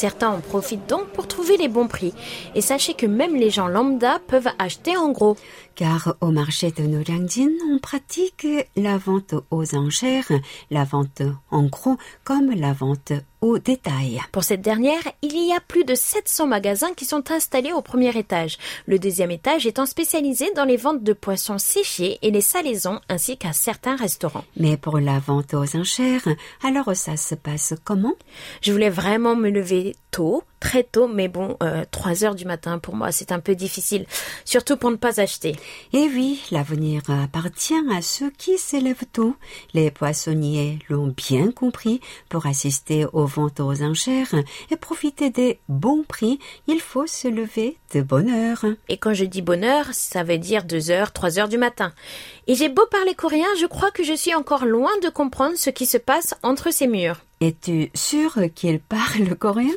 Certains 0.00 0.30
en 0.30 0.40
profitent 0.40 0.88
donc 0.88 1.08
pour 1.08 1.28
trouver 1.28 1.58
les 1.58 1.68
bons 1.68 1.86
prix. 1.86 2.14
Et 2.54 2.62
sachez 2.62 2.94
que 2.94 3.04
même 3.04 3.36
les 3.36 3.50
gens 3.50 3.68
lambda 3.68 4.18
peuvent 4.28 4.48
acheter 4.58 4.96
en 4.96 5.10
gros. 5.10 5.36
Car 5.74 6.16
au 6.22 6.30
marché 6.30 6.70
de 6.70 6.84
Noryangdin, 6.84 7.50
on 7.70 7.78
pratique 7.78 8.46
la 8.76 8.96
vente 8.96 9.34
aux 9.50 9.74
enchères, 9.74 10.32
la 10.70 10.84
vente 10.84 11.20
en 11.50 11.64
gros 11.64 11.98
comme 12.24 12.50
la 12.50 12.72
vente 12.72 13.12
au 13.40 13.58
détail. 13.58 14.20
Pour 14.32 14.44
cette 14.44 14.60
dernière, 14.60 15.02
il 15.22 15.36
y 15.36 15.52
a 15.52 15.60
plus 15.60 15.84
de 15.84 15.94
700 15.94 16.46
magasins 16.46 16.92
qui 16.94 17.04
sont 17.04 17.30
installés 17.30 17.72
au 17.72 17.82
premier 17.82 18.16
étage. 18.16 18.58
Le 18.86 18.98
deuxième 18.98 19.30
étage 19.30 19.66
étant 19.66 19.86
spécialisé 19.86 20.50
dans 20.54 20.64
les 20.64 20.76
ventes 20.76 21.02
de 21.02 21.12
poissons 21.12 21.58
séchés 21.58 22.18
et 22.22 22.30
les 22.30 22.40
salaisons 22.40 23.00
ainsi 23.08 23.36
qu'à 23.36 23.52
certains 23.52 23.96
restaurants. 23.96 24.44
Mais 24.56 24.76
pour 24.76 24.98
la 24.98 25.18
vente 25.18 25.54
aux 25.54 25.76
enchères, 25.76 26.26
alors 26.62 26.94
ça 26.94 27.16
se 27.16 27.34
passe 27.34 27.74
comment? 27.84 28.14
Je 28.62 28.72
voulais 28.72 28.90
vraiment 28.90 29.36
me 29.36 29.50
lever 29.50 29.96
tôt, 30.10 30.42
très 30.60 30.84
tôt, 30.84 31.08
mais 31.08 31.28
bon, 31.28 31.56
euh, 31.62 31.84
3 31.90 32.24
heures 32.24 32.34
du 32.34 32.44
matin 32.44 32.78
pour 32.78 32.94
moi, 32.94 33.10
c'est 33.10 33.32
un 33.32 33.40
peu 33.40 33.54
difficile. 33.54 34.06
Surtout 34.44 34.76
pour 34.76 34.90
ne 34.90 34.96
pas 34.96 35.20
acheter. 35.20 35.56
Eh 35.92 36.08
oui, 36.08 36.42
l'avenir 36.50 37.02
appartient 37.08 37.74
à 37.92 38.02
ceux 38.02 38.30
qui 38.30 38.58
s'élèvent 38.58 39.06
tôt. 39.12 39.34
Les 39.74 39.90
poissonniers 39.90 40.78
l'ont 40.88 41.12
bien 41.16 41.50
compris. 41.50 42.00
Pour 42.28 42.46
assister 42.46 43.06
aux 43.12 43.26
ventes 43.26 43.60
aux 43.60 43.82
enchères 43.82 44.34
et 44.70 44.76
profiter 44.76 45.30
des 45.30 45.58
bons 45.68 46.04
prix, 46.06 46.38
il 46.68 46.80
faut 46.80 47.06
se 47.06 47.28
lever 47.28 47.78
de 47.94 48.02
bonne 48.02 48.30
heure. 48.30 48.64
Et 48.88 48.98
quand 48.98 49.14
je 49.14 49.24
dis 49.24 49.42
bonne 49.42 49.64
heure, 49.64 49.86
ça 49.92 50.22
veut 50.22 50.38
dire 50.38 50.64
2 50.64 50.90
heures, 50.90 51.12
3 51.12 51.38
heures 51.38 51.48
du 51.48 51.58
matin. 51.58 51.92
Et 52.50 52.56
j'ai 52.56 52.68
beau 52.68 52.84
parler 52.86 53.14
coréen, 53.14 53.46
je 53.60 53.66
crois 53.66 53.92
que 53.92 54.02
je 54.02 54.12
suis 54.12 54.34
encore 54.34 54.64
loin 54.64 54.90
de 55.04 55.08
comprendre 55.08 55.56
ce 55.56 55.70
qui 55.70 55.86
se 55.86 55.98
passe 55.98 56.34
entre 56.42 56.72
ces 56.72 56.88
murs. 56.88 57.20
Es-tu 57.40 57.92
sûr 57.94 58.40
qu'il 58.56 58.80
parle 58.80 59.36
coréen? 59.38 59.70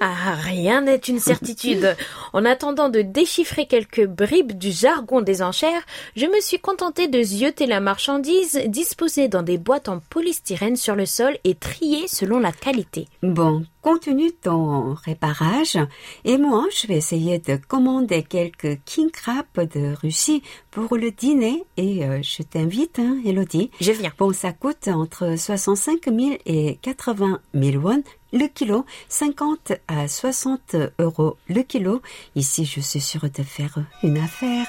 Ah, 0.00 0.34
rien 0.34 0.80
n'est 0.80 0.96
une 0.96 1.18
certitude. 1.18 1.94
En 2.34 2.44
attendant 2.44 2.88
de 2.88 3.00
déchiffrer 3.00 3.66
quelques 3.66 4.04
bribes 4.04 4.58
du 4.58 4.72
jargon 4.72 5.20
des 5.20 5.40
enchères, 5.40 5.86
je 6.16 6.26
me 6.26 6.40
suis 6.40 6.58
contentée 6.58 7.06
de 7.06 7.22
zioter 7.22 7.66
la 7.66 7.78
marchandise 7.78 8.60
disposée 8.66 9.28
dans 9.28 9.44
des 9.44 9.56
boîtes 9.56 9.88
en 9.88 10.00
polystyrène 10.00 10.74
sur 10.74 10.96
le 10.96 11.06
sol 11.06 11.38
et 11.44 11.54
triée 11.54 12.08
selon 12.08 12.40
la 12.40 12.50
qualité. 12.50 13.06
Bon, 13.22 13.64
continue 13.82 14.32
ton 14.32 14.94
réparage 14.94 15.78
et 16.24 16.36
moi 16.36 16.64
je 16.76 16.88
vais 16.88 16.96
essayer 16.96 17.38
de 17.38 17.54
commander 17.54 18.24
quelques 18.24 18.80
king 18.84 19.12
crab 19.12 19.46
de 19.56 19.94
Russie 19.94 20.42
pour 20.72 20.96
le 20.96 21.12
dîner 21.12 21.62
et 21.76 22.04
euh, 22.04 22.20
je 22.20 22.42
t'invite, 22.42 22.98
hein, 22.98 23.16
Elodie. 23.24 23.70
Je 23.80 23.92
viens. 23.92 24.10
Bon, 24.18 24.32
ça 24.32 24.52
coûte 24.52 24.88
entre 24.88 25.38
65 25.38 26.06
000 26.06 26.18
et 26.46 26.80
80 26.82 27.38
000 27.54 27.76
won 27.80 28.02
le 28.34 28.48
kilo, 28.48 28.84
50 29.08 29.72
à 29.88 30.08
60 30.08 30.76
euros 30.98 31.36
le 31.48 31.62
kilo. 31.62 32.02
Ici, 32.34 32.64
je 32.64 32.80
suis 32.80 33.00
sûre 33.00 33.22
de 33.22 33.42
faire 33.42 33.78
une 34.02 34.18
affaire. 34.18 34.68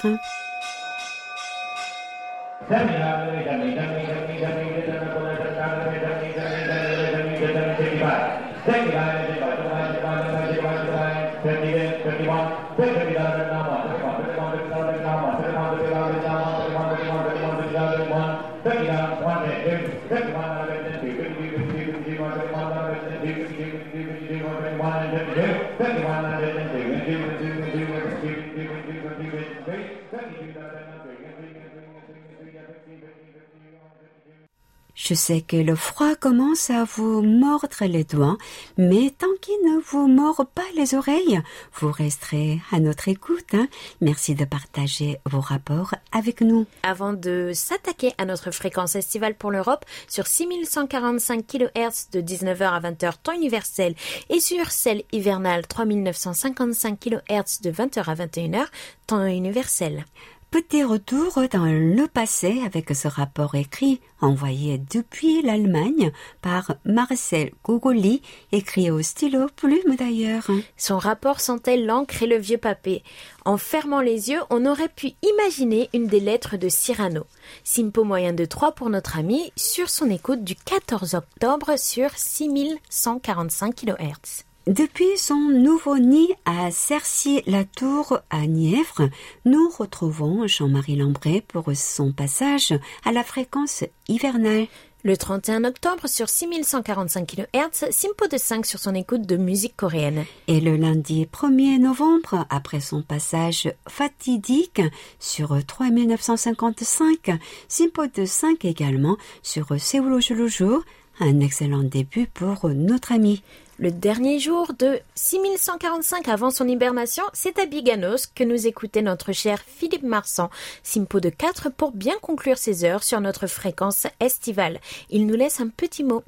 Je 35.08 35.14
sais 35.14 35.40
que 35.40 35.56
le 35.56 35.76
froid 35.76 36.16
commence 36.16 36.68
à 36.68 36.82
vous 36.82 37.22
mordre 37.22 37.68
les 37.82 38.02
doigts, 38.02 38.36
mais 38.76 39.14
tant 39.16 39.28
qu'il 39.40 39.54
ne 39.64 39.80
vous 39.80 40.08
mord 40.08 40.44
pas 40.52 40.64
les 40.74 40.96
oreilles, 40.96 41.40
vous 41.74 41.92
resterez 41.92 42.60
à 42.72 42.80
notre 42.80 43.06
écoute. 43.06 43.54
hein. 43.54 43.68
Merci 44.00 44.34
de 44.34 44.44
partager 44.44 45.18
vos 45.24 45.38
rapports 45.38 45.94
avec 46.10 46.40
nous. 46.40 46.66
Avant 46.82 47.12
de 47.12 47.52
s'attaquer 47.54 48.14
à 48.18 48.24
notre 48.24 48.50
fréquence 48.50 48.96
estivale 48.96 49.36
pour 49.36 49.52
l'Europe 49.52 49.84
sur 50.08 50.26
6145 50.26 51.46
kHz 51.46 52.10
de 52.10 52.20
19h 52.20 52.64
à 52.64 52.80
20h 52.80 53.12
temps 53.22 53.32
universel 53.32 53.94
et 54.28 54.40
sur 54.40 54.72
celle 54.72 55.04
hivernale 55.12 55.68
3955 55.68 56.98
kHz 56.98 57.60
de 57.62 57.70
20h 57.70 58.10
à 58.10 58.14
21h 58.26 58.64
temps 59.06 59.24
universel. 59.24 60.04
Petit 60.50 60.84
retour 60.84 61.42
dans 61.52 61.64
le 61.64 62.06
passé 62.06 62.62
avec 62.64 62.94
ce 62.94 63.08
rapport 63.08 63.56
écrit 63.56 64.00
envoyé 64.20 64.78
depuis 64.78 65.42
l'Allemagne 65.42 66.12
par 66.40 66.76
Marcel 66.84 67.50
Gogoli, 67.64 68.22
écrit 68.52 68.90
au 68.90 69.02
stylo 69.02 69.48
plume 69.54 69.96
d'ailleurs. 69.98 70.46
Son 70.76 70.98
rapport 70.98 71.40
sentait 71.40 71.76
l'encre 71.76 72.22
et 72.22 72.26
le 72.26 72.38
vieux 72.38 72.58
papier. 72.58 73.02
En 73.44 73.58
fermant 73.58 74.00
les 74.00 74.30
yeux, 74.30 74.40
on 74.48 74.64
aurait 74.66 74.88
pu 74.88 75.12
imaginer 75.22 75.90
une 75.92 76.06
des 76.06 76.20
lettres 76.20 76.56
de 76.56 76.68
Cyrano. 76.68 77.26
Simpo 77.64 78.04
moyen 78.04 78.32
de 78.32 78.44
3 78.44 78.72
pour 78.72 78.88
notre 78.88 79.18
ami 79.18 79.52
sur 79.56 79.90
son 79.90 80.08
écoute 80.10 80.44
du 80.44 80.54
14 80.54 81.14
octobre 81.14 81.76
sur 81.76 82.10
6145 82.16 83.74
kHz. 83.74 84.45
Depuis 84.66 85.16
son 85.16 85.36
nouveau 85.36 85.96
nid 85.96 86.34
à 86.44 86.72
Cercy-la-Tour 86.72 88.18
à 88.30 88.48
Nièvre, 88.48 89.10
nous 89.44 89.68
retrouvons 89.68 90.48
Jean-Marie 90.48 90.96
Lambray 90.96 91.40
pour 91.40 91.70
son 91.76 92.10
passage 92.10 92.74
à 93.04 93.12
la 93.12 93.22
fréquence 93.22 93.84
hivernale. 94.08 94.66
Le 95.04 95.16
31 95.16 95.62
octobre 95.62 96.08
sur 96.08 96.28
6145 96.28 97.26
kHz, 97.28 97.90
Simpo 97.92 98.26
de 98.26 98.38
5 98.38 98.66
sur 98.66 98.80
son 98.80 98.96
écoute 98.96 99.22
de 99.22 99.36
musique 99.36 99.76
coréenne. 99.76 100.24
Et 100.48 100.60
le 100.60 100.74
lundi 100.74 101.28
1er 101.32 101.78
novembre, 101.78 102.44
après 102.50 102.80
son 102.80 103.02
passage 103.02 103.72
fatidique 103.88 104.82
sur 105.20 105.56
3955, 105.64 107.38
Simpo 107.68 108.02
de 108.12 108.24
5 108.24 108.64
également 108.64 109.16
sur 109.44 109.80
Séoul 109.80 110.20
le 110.28 110.48
jour, 110.48 110.82
un 111.20 111.38
excellent 111.38 111.84
début 111.84 112.26
pour 112.26 112.68
notre 112.68 113.12
ami. 113.12 113.44
Le 113.78 113.90
dernier 113.90 114.38
jour 114.38 114.72
de 114.78 115.00
6145 115.16 116.28
avant 116.28 116.50
son 116.50 116.66
hibernation, 116.66 117.24
c'est 117.34 117.58
à 117.58 117.66
Biganos 117.66 118.26
que 118.34 118.42
nous 118.42 118.66
écoutait 118.66 119.02
notre 119.02 119.32
cher 119.32 119.62
Philippe 119.66 120.02
Marsan, 120.02 120.48
Simpo 120.82 121.20
de 121.20 121.28
4 121.28 121.68
pour 121.68 121.92
bien 121.92 122.14
conclure 122.22 122.56
ses 122.56 122.86
heures 122.86 123.02
sur 123.02 123.20
notre 123.20 123.46
fréquence 123.46 124.06
estivale. 124.18 124.80
Il 125.10 125.26
nous 125.26 125.34
laisse 125.34 125.60
un 125.60 125.68
petit 125.68 126.04
mot. 126.04 126.24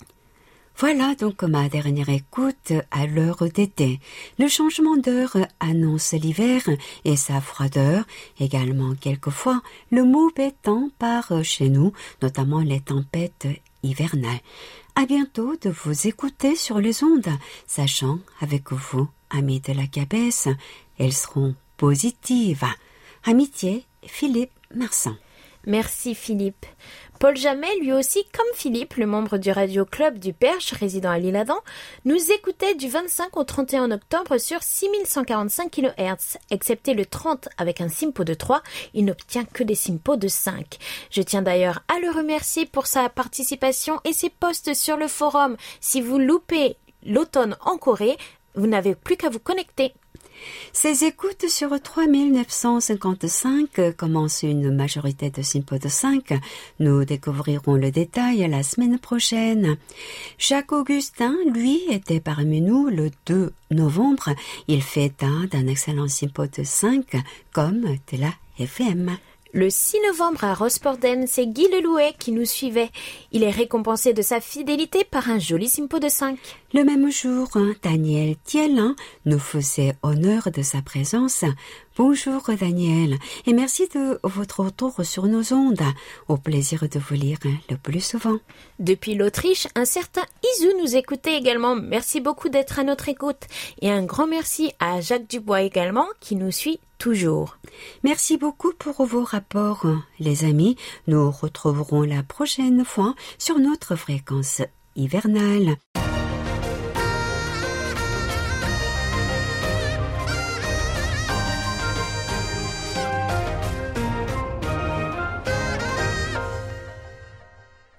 Voilà 0.77 1.15
donc 1.15 1.43
ma 1.43 1.71
dernière 1.71 2.11
écoute 2.11 2.73
à 2.91 3.07
l'heure 3.07 3.49
d'été. 3.49 3.99
Le 4.39 4.47
changement 4.47 4.99
d'heure 4.99 5.39
annonce 5.59 6.13
l'hiver 6.13 6.61
et 7.07 7.17
sa 7.17 7.41
froideur, 7.41 8.05
également 8.39 8.95
quelquefois 8.95 9.63
le 9.91 10.05
mauvais 10.05 10.53
temps 10.63 10.91
par 10.99 11.33
chez 11.43 11.71
nous, 11.71 11.95
notamment 12.21 12.61
les 12.61 12.81
tempêtes 12.81 13.49
hivernales. 13.83 14.41
À 15.01 15.07
bientôt 15.07 15.55
de 15.55 15.71
vous 15.71 16.09
écouter 16.09 16.57
sur 16.57 16.81
les 16.81 17.05
ondes, 17.05 17.31
sachant 17.69 18.19
avec 18.41 18.73
vous, 18.73 19.07
amis 19.31 19.61
de 19.61 19.73
la 19.73 19.87
cabesse, 19.87 20.49
elles 20.99 21.13
seront 21.13 21.55
positives. 21.77 22.65
Amitié, 23.23 23.87
Philippe 24.03 24.51
Marsan. 24.75 25.15
Merci 25.69 26.17
Philippe. 26.17 26.67
Paul 27.19 27.37
Jamet, 27.37 27.81
lui 27.81 27.93
aussi, 27.93 28.25
comme 28.33 28.47
Philippe, 28.55 28.95
le 28.95 29.05
membre 29.07 29.39
du 29.39 29.51
Radio 29.51 29.85
Club 29.85 30.21
du 30.21 30.33
Perche, 30.33 30.73
résident 30.73 31.11
à 31.11 31.19
l'Île-Adam, 31.19 31.59
nous 32.05 32.31
écoutait 32.31 32.77
du 32.77 32.89
25 32.89 33.37
au 33.37 33.43
31 33.43 33.91
octobre 33.91 34.39
sur 34.39 34.63
6145 34.63 35.69
kHz. 35.69 36.39
Excepté 36.53 36.95
le 36.95 37.05
30 37.05 37.49
avec 37.59 37.81
un 37.81 37.89
simpo 37.89 38.23
de 38.23 38.35
3, 38.35 38.63
il 38.95 39.05
n'obtient 39.05 39.45
que 39.45 39.65
des 39.65 39.75
simpos 39.75 40.15
de 40.15 40.29
5. 40.29 40.79
Je 41.11 41.23
tiens 41.23 41.43
d'ailleurs 41.43 41.83
à 41.89 41.99
le 41.99 42.09
remercier 42.11 42.67
pour 42.67 42.87
sa 42.87 43.09
participation 43.09 44.01
et 44.05 44.13
ses 44.13 44.31
posts 44.31 44.75
sur 44.75 44.97
le 44.97 45.09
forum. 45.09 45.57
Si 45.81 46.01
vous 46.01 46.21
loupez 46.21 46.77
l'automne 47.05 47.57
en 47.63 47.79
Corée, 47.79 48.17
vous 48.55 48.69
n'avez 48.69 48.95
plus 48.95 49.17
qu'à 49.17 49.29
vous 49.29 49.41
connecter. 49.41 49.93
Ces 50.73 51.05
écoutes 51.05 51.49
sur 51.49 51.81
3955 51.81 53.97
commencent 53.97 54.43
une 54.43 54.75
majorité 54.75 55.31
de 55.31 55.43
Simpo 55.43 55.79
de 55.79 55.89
5. 55.89 56.39
Nous 56.79 57.05
découvrirons 57.05 57.75
le 57.75 57.91
détail 57.91 58.47
la 58.49 58.63
semaine 58.63 58.99
prochaine. 58.99 59.77
Jacques 60.39 60.73
Augustin, 60.73 61.35
lui, 61.53 61.81
était 61.91 62.21
parmi 62.21 62.61
nous 62.61 62.89
le 62.89 63.11
2 63.27 63.53
novembre. 63.71 64.31
Il 64.69 64.83
fait 64.83 65.23
un 65.23 65.47
d'un 65.47 65.67
excellent 65.67 66.09
Simpo 66.09 66.47
de 66.47 66.65
5 66.65 67.05
comme 67.53 67.83
de 67.83 68.19
la 68.19 68.33
FM. 68.59 69.19
Le 69.55 69.71
6 69.71 69.97
novembre 70.07 70.45
à 70.45 70.53
Rosporden, 70.53 71.27
c'est 71.27 71.47
Guy 71.47 71.67
Lelouet 71.73 72.13
qui 72.19 72.33
nous 72.33 72.45
suivait. 72.45 72.91
Il 73.33 73.43
est 73.43 73.51
récompensé 73.51 74.13
de 74.13 74.21
sa 74.21 74.43
fidélité 74.43 75.05
par 75.05 75.31
un 75.31 75.39
joli 75.39 75.69
simpo 75.69 75.99
de 75.99 76.11
5. 76.11 76.39
Le 76.75 76.85
même 76.85 77.11
jour, 77.11 77.49
Daniel 77.83 78.37
Thielin 78.45 78.95
nous 79.25 79.39
faisait 79.39 79.95
honneur 80.03 80.51
de 80.51 80.61
sa 80.61 80.83
présence. 80.83 81.47
Bonjour 81.99 82.49
Daniel, 82.61 83.19
et 83.45 83.53
merci 83.53 83.89
de 83.89 84.21
votre 84.23 84.63
retour 84.63 85.05
sur 85.05 85.27
nos 85.27 85.53
ondes. 85.53 85.83
Au 86.29 86.37
plaisir 86.37 86.89
de 86.89 87.01
vous 87.01 87.17
lire 87.17 87.39
le 87.69 87.77
plus 87.77 88.01
souvent. 88.01 88.37
Depuis 88.79 89.17
l'Autriche, 89.17 89.67
un 89.75 89.85
certain 89.85 90.23
Isu 90.45 90.69
nous 90.81 90.95
écoutait 90.95 91.37
également. 91.37 91.75
Merci 91.75 92.21
beaucoup 92.21 92.51
d'être 92.51 92.79
à 92.79 92.85
notre 92.85 93.09
écoute. 93.09 93.49
Et 93.83 93.91
un 93.91 94.05
grand 94.05 94.29
merci 94.29 94.73
à 94.79 95.01
Jacques 95.01 95.29
Dubois 95.29 95.63
également 95.63 96.07
qui 96.21 96.37
nous 96.37 96.53
suit 96.53 96.79
toujours. 96.99 97.59
Merci 98.05 98.37
beaucoup 98.37 98.73
pour 98.79 99.05
vos 99.05 99.25
rapports, 99.25 99.85
les 100.21 100.45
amis. 100.45 100.77
Nous 101.09 101.33
retrouverons 101.33 102.03
la 102.03 102.23
prochaine 102.23 102.85
fois 102.85 103.17
sur 103.39 103.59
notre 103.59 103.97
fréquence 103.97 104.63
hivernale. 104.95 105.79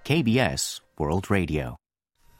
KBS 0.10 0.82
World 0.98 1.28
Radio. 1.30 1.76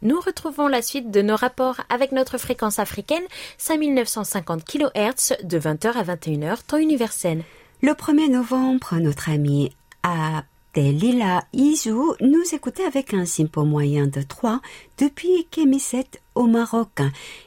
Nous 0.02 0.20
retrouvons 0.20 0.68
la 0.68 0.82
suite 0.82 1.12
de 1.12 1.22
nos 1.22 1.36
rapports 1.36 1.82
avec 1.90 2.12
notre 2.12 2.40
fréquence 2.40 2.80
africaine 2.80 3.22
5950 3.60 4.66
kHz 4.66 5.44
de 5.44 5.60
20h 5.60 5.92
à 5.92 6.04
21h 6.04 6.66
temps 6.66 6.80
universel. 6.80 7.44
Le 7.84 7.92
1er 7.92 8.32
novembre, 8.32 8.96
notre 8.96 9.30
ami 9.30 9.72
a 10.02 10.46
Des 10.74 10.92
Lila 10.92 11.44
Izu 11.54 11.94
nous 12.22 12.56
écoutait 12.56 12.86
avec 12.86 13.14
un 13.14 13.26
simple 13.26 13.62
moyen 13.62 14.08
de 14.08 14.24
3 14.24 14.62
depuis 14.98 15.46
Kémisset 15.52 16.10
au 16.34 16.48
Maroc. 16.48 17.02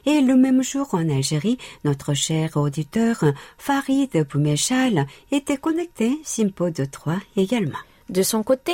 Et 0.05 0.21
le 0.21 0.37
même 0.37 0.63
jour 0.63 0.87
en 0.93 1.09
Algérie, 1.09 1.57
notre 1.83 2.13
cher 2.13 2.55
auditeur 2.55 3.25
Farid 3.57 4.25
Boumechal 4.31 5.05
était 5.33 5.57
connecté 5.57 6.17
simple 6.23 6.71
de 6.71 6.85
3 6.85 7.17
également. 7.35 7.79
De 8.13 8.21
son 8.21 8.43
côté, 8.43 8.73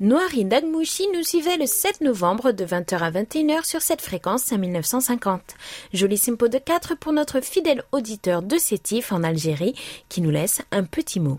Noari 0.00 0.44
Dagmouchi 0.44 1.06
nous 1.14 1.22
suivait 1.22 1.56
le 1.56 1.66
7 1.66 2.00
novembre 2.00 2.50
de 2.50 2.64
20h 2.64 2.98
à 2.98 3.10
21h 3.12 3.64
sur 3.64 3.82
cette 3.82 4.00
fréquence 4.00 4.52
à 4.52 4.56
1950. 4.56 5.40
Joli 5.92 6.18
simpo 6.18 6.48
de 6.48 6.58
4 6.58 6.96
pour 6.96 7.12
notre 7.12 7.40
fidèle 7.40 7.84
auditeur 7.92 8.42
de 8.42 8.58
Sétif 8.58 9.12
en 9.12 9.22
Algérie 9.22 9.76
qui 10.08 10.20
nous 10.20 10.30
laisse 10.30 10.62
un 10.72 10.82
petit 10.82 11.20
mot. 11.20 11.38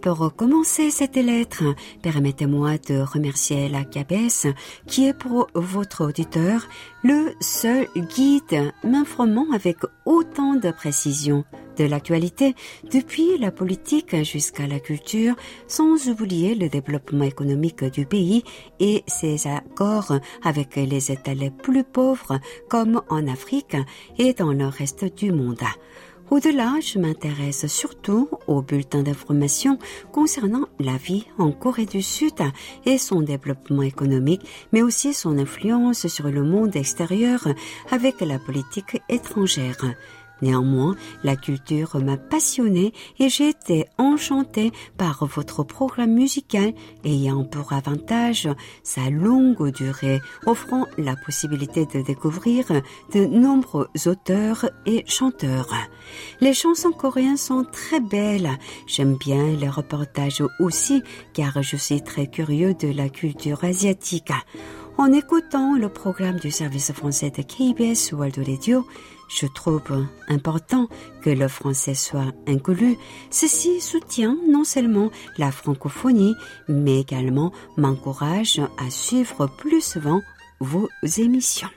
Pour 0.00 0.32
commencer 0.36 0.90
cette 0.90 1.16
lettre, 1.16 1.74
permettez-moi 2.02 2.78
de 2.78 3.00
remercier 3.00 3.68
la 3.68 3.84
CABES 3.84 4.54
qui 4.86 5.08
est 5.08 5.12
pour 5.12 5.48
votre 5.54 6.04
auditeur 6.04 6.68
le 7.02 7.34
seul 7.40 7.88
guide 7.96 8.72
m'informant 8.84 9.46
avec 9.52 9.78
autant 10.04 10.54
de 10.54 10.70
précision 10.70 11.44
de 11.78 11.84
l'actualité 11.84 12.54
depuis 12.92 13.38
la 13.38 13.50
politique 13.50 14.22
jusqu'à 14.22 14.68
la 14.68 14.78
culture 14.78 15.34
sans 15.66 16.08
oublier 16.08 16.54
le 16.54 16.68
développement 16.68 17.24
économique 17.24 17.84
du 17.84 18.06
pays 18.06 18.44
et 18.78 19.02
ses 19.08 19.48
accords 19.48 20.18
avec 20.44 20.76
les 20.76 21.10
États 21.10 21.34
les 21.34 21.50
plus 21.50 21.84
pauvres 21.84 22.38
comme 22.68 23.02
en 23.08 23.26
Afrique 23.26 23.76
et 24.16 24.32
dans 24.32 24.52
le 24.52 24.66
reste 24.66 25.04
du 25.16 25.32
monde. 25.32 25.64
Au-delà, 26.30 26.74
je 26.82 26.98
m'intéresse 26.98 27.66
surtout 27.68 28.28
aux 28.46 28.60
bulletins 28.60 29.02
d'information 29.02 29.78
concernant 30.12 30.68
la 30.78 30.98
vie 30.98 31.24
en 31.38 31.52
Corée 31.52 31.86
du 31.86 32.02
Sud 32.02 32.34
et 32.84 32.98
son 32.98 33.22
développement 33.22 33.80
économique, 33.80 34.42
mais 34.72 34.82
aussi 34.82 35.14
son 35.14 35.38
influence 35.38 36.06
sur 36.06 36.28
le 36.28 36.42
monde 36.42 36.76
extérieur 36.76 37.48
avec 37.90 38.20
la 38.20 38.38
politique 38.38 39.00
étrangère. 39.08 39.94
Néanmoins, 40.42 40.94
la 41.24 41.36
culture 41.36 41.96
m'a 42.02 42.16
passionné 42.16 42.92
et 43.18 43.28
j'ai 43.28 43.48
été 43.48 43.86
enchantée 43.98 44.72
par 44.96 45.26
votre 45.26 45.62
programme 45.62 46.12
musical 46.12 46.72
ayant 47.04 47.44
pour 47.44 47.72
avantage 47.72 48.48
sa 48.82 49.10
longue 49.10 49.72
durée, 49.72 50.20
offrant 50.46 50.86
la 50.96 51.16
possibilité 51.16 51.86
de 51.86 52.02
découvrir 52.02 52.66
de 53.12 53.24
nombreux 53.24 53.88
auteurs 54.06 54.70
et 54.86 55.04
chanteurs. 55.06 55.74
Les 56.40 56.54
chansons 56.54 56.92
coréennes 56.92 57.36
sont 57.36 57.64
très 57.64 58.00
belles. 58.00 58.50
J'aime 58.86 59.16
bien 59.16 59.56
les 59.56 59.68
reportages 59.68 60.42
aussi 60.60 61.02
car 61.32 61.62
je 61.62 61.76
suis 61.76 62.02
très 62.02 62.26
curieux 62.26 62.74
de 62.74 62.88
la 62.88 63.08
culture 63.08 63.64
asiatique. 63.64 64.32
En 64.96 65.12
écoutant 65.12 65.76
le 65.76 65.88
programme 65.88 66.40
du 66.40 66.50
service 66.50 66.90
français 66.92 67.30
de 67.30 67.42
KBS 67.42 68.12
World 68.12 68.38
Radio, 68.44 68.84
je 69.28 69.46
trouve 69.46 70.06
important 70.28 70.88
que 71.22 71.30
le 71.30 71.48
français 71.48 71.94
soit 71.94 72.32
inclus. 72.46 72.96
Ceci 73.30 73.80
soutient 73.80 74.36
non 74.48 74.64
seulement 74.64 75.10
la 75.36 75.52
francophonie, 75.52 76.34
mais 76.68 77.00
également 77.00 77.52
m'encourage 77.76 78.60
à 78.78 78.90
suivre 78.90 79.46
plus 79.46 79.82
souvent 79.82 80.20
vos 80.60 80.88
émissions. 81.18 81.68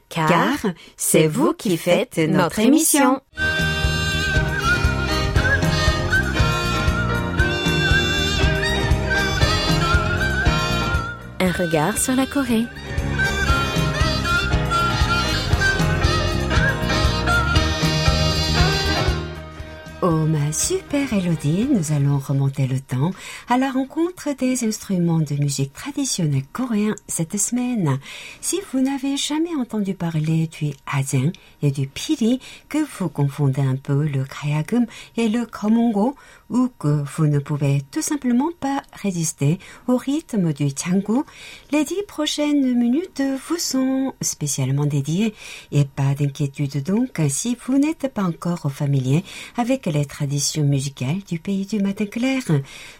Car 0.10 0.58
c'est 0.98 1.28
vous 1.28 1.54
qui 1.54 1.78
faites 1.78 2.17
notre 2.17 2.60
émission. 2.60 3.21
Un 11.39 11.52
regard 11.52 11.98
sur 11.98 12.15
la 12.15 12.26
Corée. 12.26 12.65
Oh 20.01 20.25
ma 20.25 20.51
super 20.51 21.13
Elodie, 21.13 21.67
nous 21.71 21.93
allons 21.93 22.19
remonter 22.19 22.67
le 22.67 22.81
temps 22.81 23.12
à 23.47 23.58
la 23.58 23.71
rencontre 23.71 24.36
des 24.38 24.65
instruments 24.65 25.19
de 25.19 25.36
musique 25.36 25.71
traditionnelle 25.71 26.43
coréens 26.51 26.95
cette 27.08 27.38
semaine. 27.38 27.97
Si 28.41 28.60
vous 28.71 28.81
n'avez 28.81 29.15
jamais 29.15 29.55
entendu 29.55 29.93
parler 29.93 30.47
du 30.47 30.71
Azin 30.86 31.31
et 31.62 31.71
du 31.71 31.88
Piri, 31.88 32.41
que 32.67 32.79
vous 32.99 33.08
confondez 33.08 33.62
un 33.62 33.77
peu 33.77 34.03
le 34.03 34.25
Krayagum 34.25 34.86
et 35.15 35.29
le 35.29 35.45
Komongo, 35.45 36.15
ou 36.49 36.69
que 36.77 37.03
vous 37.15 37.27
ne 37.27 37.39
pouvez 37.39 37.81
tout 37.89 38.01
simplement 38.01 38.51
pas 38.60 38.84
résister 39.01 39.60
au 39.88 39.95
rythme 39.95 40.51
du 40.53 40.69
Changu, 40.69 41.21
les 41.71 41.86
dix 41.86 42.03
prochaines 42.08 42.77
minutes 42.77 43.23
vous 43.47 43.58
sont 43.58 44.13
spécialement 44.21 44.86
dédiées 44.86 45.34
et 45.71 45.86
pas 45.86 46.13
d'inquiétude 46.13 46.84
donc 46.84 47.21
si 47.29 47.58
vous 47.65 47.77
n'êtes 47.77 48.13
pas 48.13 48.23
encore 48.23 48.71
familier 48.71 49.23
avec 49.58 49.85
les 49.88 50.06
traditions 50.06 50.63
musicales 50.63 51.21
du 51.28 51.39
pays 51.39 51.65
du 51.65 51.80
matin 51.80 52.06
clair. 52.06 52.41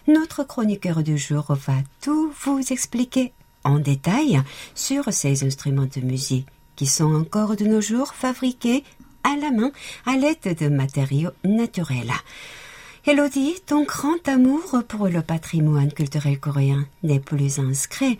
Notre 0.06 0.44
chroniqueur 0.44 1.02
du 1.02 1.18
jour 1.18 1.44
va 1.48 1.74
tout 2.00 2.32
vous 2.44 2.60
expliquer 2.70 3.32
en 3.64 3.78
détail 3.78 4.40
sur 4.74 5.12
ces 5.12 5.44
instruments 5.44 5.88
de 5.94 6.00
musique 6.00 6.46
qui 6.76 6.86
sont 6.86 7.14
encore 7.14 7.56
de 7.56 7.64
nos 7.64 7.80
jours 7.80 8.14
fabriqués 8.14 8.84
à 9.24 9.36
la 9.36 9.50
main 9.50 9.72
à 10.04 10.16
l'aide 10.16 10.56
de 10.58 10.68
matériaux 10.68 11.30
naturels. 11.44 12.12
Elodie, 13.06 13.54
ton 13.64 13.84
grand 13.84 14.26
amour 14.26 14.82
pour 14.88 15.08
le 15.08 15.22
patrimoine 15.22 15.92
culturel 15.92 16.40
coréen 16.40 16.86
n'est 17.02 17.20
plus 17.20 17.60
inscrit. 17.60 18.18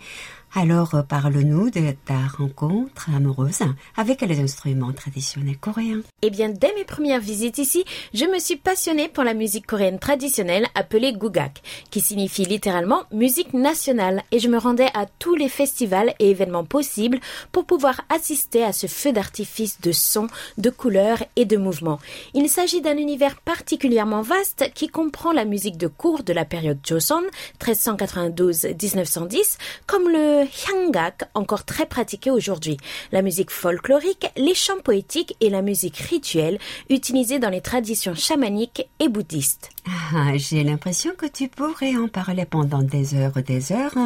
Alors 0.59 0.95
parle-nous 1.07 1.69
de 1.69 1.93
ta 2.03 2.17
rencontre 2.35 3.11
amoureuse 3.15 3.61
avec 3.95 4.21
les 4.21 4.39
instruments 4.39 4.91
traditionnels 4.91 5.59
coréens. 5.59 6.01
Eh 6.23 6.31
bien, 6.31 6.49
dès 6.49 6.73
mes 6.73 6.83
premières 6.83 7.19
visites 7.19 7.59
ici, 7.59 7.85
je 8.11 8.25
me 8.25 8.39
suis 8.39 8.55
passionnée 8.55 9.07
pour 9.07 9.23
la 9.23 9.35
musique 9.35 9.67
coréenne 9.67 9.99
traditionnelle 9.99 10.65
appelée 10.73 11.13
gugak, 11.13 11.61
qui 11.91 12.01
signifie 12.01 12.45
littéralement 12.45 13.03
musique 13.11 13.53
nationale, 13.53 14.23
et 14.31 14.39
je 14.39 14.49
me 14.49 14.57
rendais 14.57 14.89
à 14.95 15.05
tous 15.19 15.35
les 15.35 15.47
festivals 15.47 16.15
et 16.17 16.31
événements 16.31 16.65
possibles 16.65 17.19
pour 17.51 17.65
pouvoir 17.65 18.01
assister 18.09 18.63
à 18.63 18.73
ce 18.73 18.87
feu 18.87 19.11
d'artifice 19.11 19.79
de 19.81 19.91
sons, 19.91 20.25
de 20.57 20.71
couleurs 20.71 21.23
et 21.35 21.45
de 21.45 21.57
mouvements. 21.57 21.99
Il 22.33 22.49
s'agit 22.49 22.81
d'un 22.81 22.97
univers 22.97 23.39
particulièrement 23.41 24.23
vaste 24.23 24.71
qui 24.73 24.87
comprend 24.87 25.33
la 25.33 25.45
musique 25.45 25.77
de 25.77 25.85
cour 25.85 26.23
de 26.23 26.33
la 26.33 26.45
période 26.45 26.79
Joseon, 26.83 27.25
1392-1910, 27.61 29.59
comme 29.85 30.09
le 30.09 30.46
hyangak, 30.47 31.23
encore 31.33 31.65
très 31.65 31.85
pratiqué 31.85 32.31
aujourd'hui, 32.31 32.77
la 33.11 33.21
musique 33.21 33.51
folklorique, 33.51 34.27
les 34.37 34.55
chants 34.55 34.79
poétiques 34.83 35.35
et 35.41 35.49
la 35.49 35.61
musique 35.61 35.97
rituelle 35.97 36.59
utilisée 36.89 37.39
dans 37.39 37.49
les 37.49 37.61
traditions 37.61 38.15
chamaniques 38.15 38.87
et 38.99 39.09
bouddhistes. 39.09 39.69
Ah, 40.13 40.35
j'ai 40.35 40.63
l'impression 40.63 41.11
que 41.17 41.25
tu 41.25 41.47
pourrais 41.47 41.95
en 41.95 42.07
parler 42.07 42.45
pendant 42.45 42.81
des 42.81 43.15
heures 43.15 43.37
et 43.37 43.43
des 43.43 43.71
heures. 43.71 43.97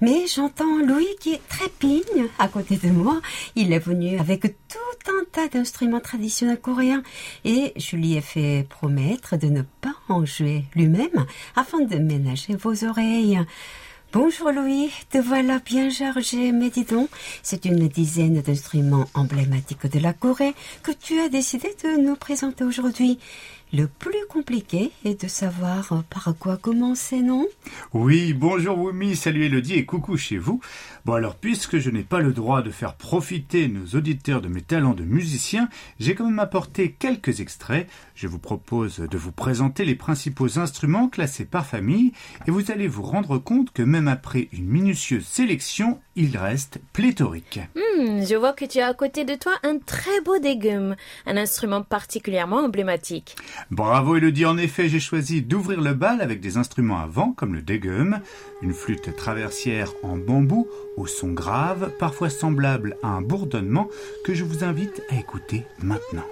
Mais 0.00 0.26
j'entends 0.26 0.78
Louis 0.78 1.14
qui 1.20 1.38
trépigne 1.48 2.28
à 2.38 2.48
côté 2.48 2.76
de 2.76 2.88
moi. 2.88 3.20
Il 3.54 3.72
est 3.72 3.78
venu 3.78 4.18
avec 4.18 4.42
tout 4.42 5.10
un 5.10 5.24
tas 5.30 5.48
d'instruments 5.48 6.00
traditionnels 6.00 6.60
coréens 6.60 7.02
et 7.44 7.74
je 7.76 7.96
lui 7.96 8.14
ai 8.14 8.22
fait 8.22 8.66
promettre 8.68 9.36
de 9.36 9.48
ne 9.48 9.62
pas 9.82 9.94
en 10.08 10.24
jouer 10.24 10.64
lui-même 10.74 11.26
afin 11.54 11.80
de 11.80 11.96
ménager 11.96 12.54
vos 12.54 12.84
oreilles. 12.84 13.40
Bonjour 14.12 14.50
Louis, 14.50 14.90
te 15.08 15.18
voilà 15.18 15.60
bien 15.60 15.88
chargé, 15.88 16.50
mais 16.50 16.68
dis 16.70 16.82
donc, 16.82 17.08
c'est 17.44 17.64
une 17.64 17.86
dizaine 17.86 18.40
d'instruments 18.42 19.06
emblématiques 19.14 19.86
de 19.86 20.00
la 20.00 20.12
Corée 20.12 20.52
que 20.82 20.90
tu 20.90 21.20
as 21.20 21.28
décidé 21.28 21.76
de 21.84 21.96
nous 21.96 22.16
présenter 22.16 22.64
aujourd'hui. 22.64 23.20
Le 23.72 23.86
plus 23.86 24.26
compliqué 24.28 24.90
est 25.04 25.22
de 25.22 25.28
savoir 25.28 26.02
par 26.10 26.34
quoi 26.38 26.56
commencer, 26.56 27.22
non? 27.22 27.46
Oui, 27.92 28.32
bonjour 28.32 28.78
Wumi, 28.78 29.14
salut 29.16 29.44
Elodie 29.44 29.74
et 29.74 29.84
coucou 29.84 30.16
chez 30.16 30.38
vous. 30.38 30.60
Bon 31.04 31.14
alors, 31.14 31.36
puisque 31.36 31.78
je 31.78 31.90
n'ai 31.90 32.02
pas 32.02 32.20
le 32.20 32.32
droit 32.32 32.62
de 32.62 32.70
faire 32.70 32.94
profiter 32.94 33.68
nos 33.68 33.96
auditeurs 33.96 34.40
de 34.40 34.48
mes 34.48 34.62
talents 34.62 34.94
de 34.94 35.04
musicien, 35.04 35.68
j'ai 35.98 36.14
quand 36.14 36.24
même 36.24 36.38
apporté 36.38 36.92
quelques 36.92 37.40
extraits. 37.40 37.88
Je 38.14 38.26
vous 38.26 38.38
propose 38.38 38.98
de 38.98 39.18
vous 39.18 39.32
présenter 39.32 39.84
les 39.84 39.94
principaux 39.94 40.58
instruments 40.58 41.08
classés 41.08 41.44
par 41.44 41.66
famille 41.66 42.12
et 42.46 42.50
vous 42.50 42.70
allez 42.70 42.88
vous 42.88 43.02
rendre 43.02 43.38
compte 43.38 43.72
que 43.72 43.82
même 43.82 44.08
après 44.08 44.48
une 44.52 44.66
minutieuse 44.66 45.26
sélection, 45.26 46.00
il 46.20 46.36
reste 46.36 46.80
pléthorique. 46.92 47.60
Hmm, 47.74 48.22
je 48.22 48.36
vois 48.36 48.52
que 48.52 48.66
tu 48.66 48.78
as 48.78 48.88
à 48.88 48.94
côté 48.94 49.24
de 49.24 49.34
toi 49.34 49.52
un 49.62 49.78
très 49.78 50.20
beau 50.20 50.38
dégum, 50.38 50.94
un 51.26 51.36
instrument 51.38 51.82
particulièrement 51.82 52.58
emblématique. 52.58 53.36
Bravo 53.70 54.16
Elodie, 54.16 54.44
en 54.44 54.58
effet, 54.58 54.90
j'ai 54.90 55.00
choisi 55.00 55.40
d'ouvrir 55.40 55.80
le 55.80 55.94
bal 55.94 56.20
avec 56.20 56.40
des 56.40 56.58
instruments 56.58 57.00
à 57.00 57.06
vent 57.06 57.32
comme 57.32 57.54
le 57.54 57.62
dégum, 57.62 58.20
une 58.60 58.74
flûte 58.74 59.16
traversière 59.16 59.94
en 60.02 60.18
bambou 60.18 60.68
au 60.98 61.06
son 61.06 61.32
grave, 61.32 61.90
parfois 61.98 62.28
semblable 62.28 62.98
à 63.02 63.08
un 63.08 63.22
bourdonnement 63.22 63.88
que 64.26 64.34
je 64.34 64.44
vous 64.44 64.62
invite 64.62 65.02
à 65.08 65.18
écouter 65.18 65.64
maintenant. 65.82 66.26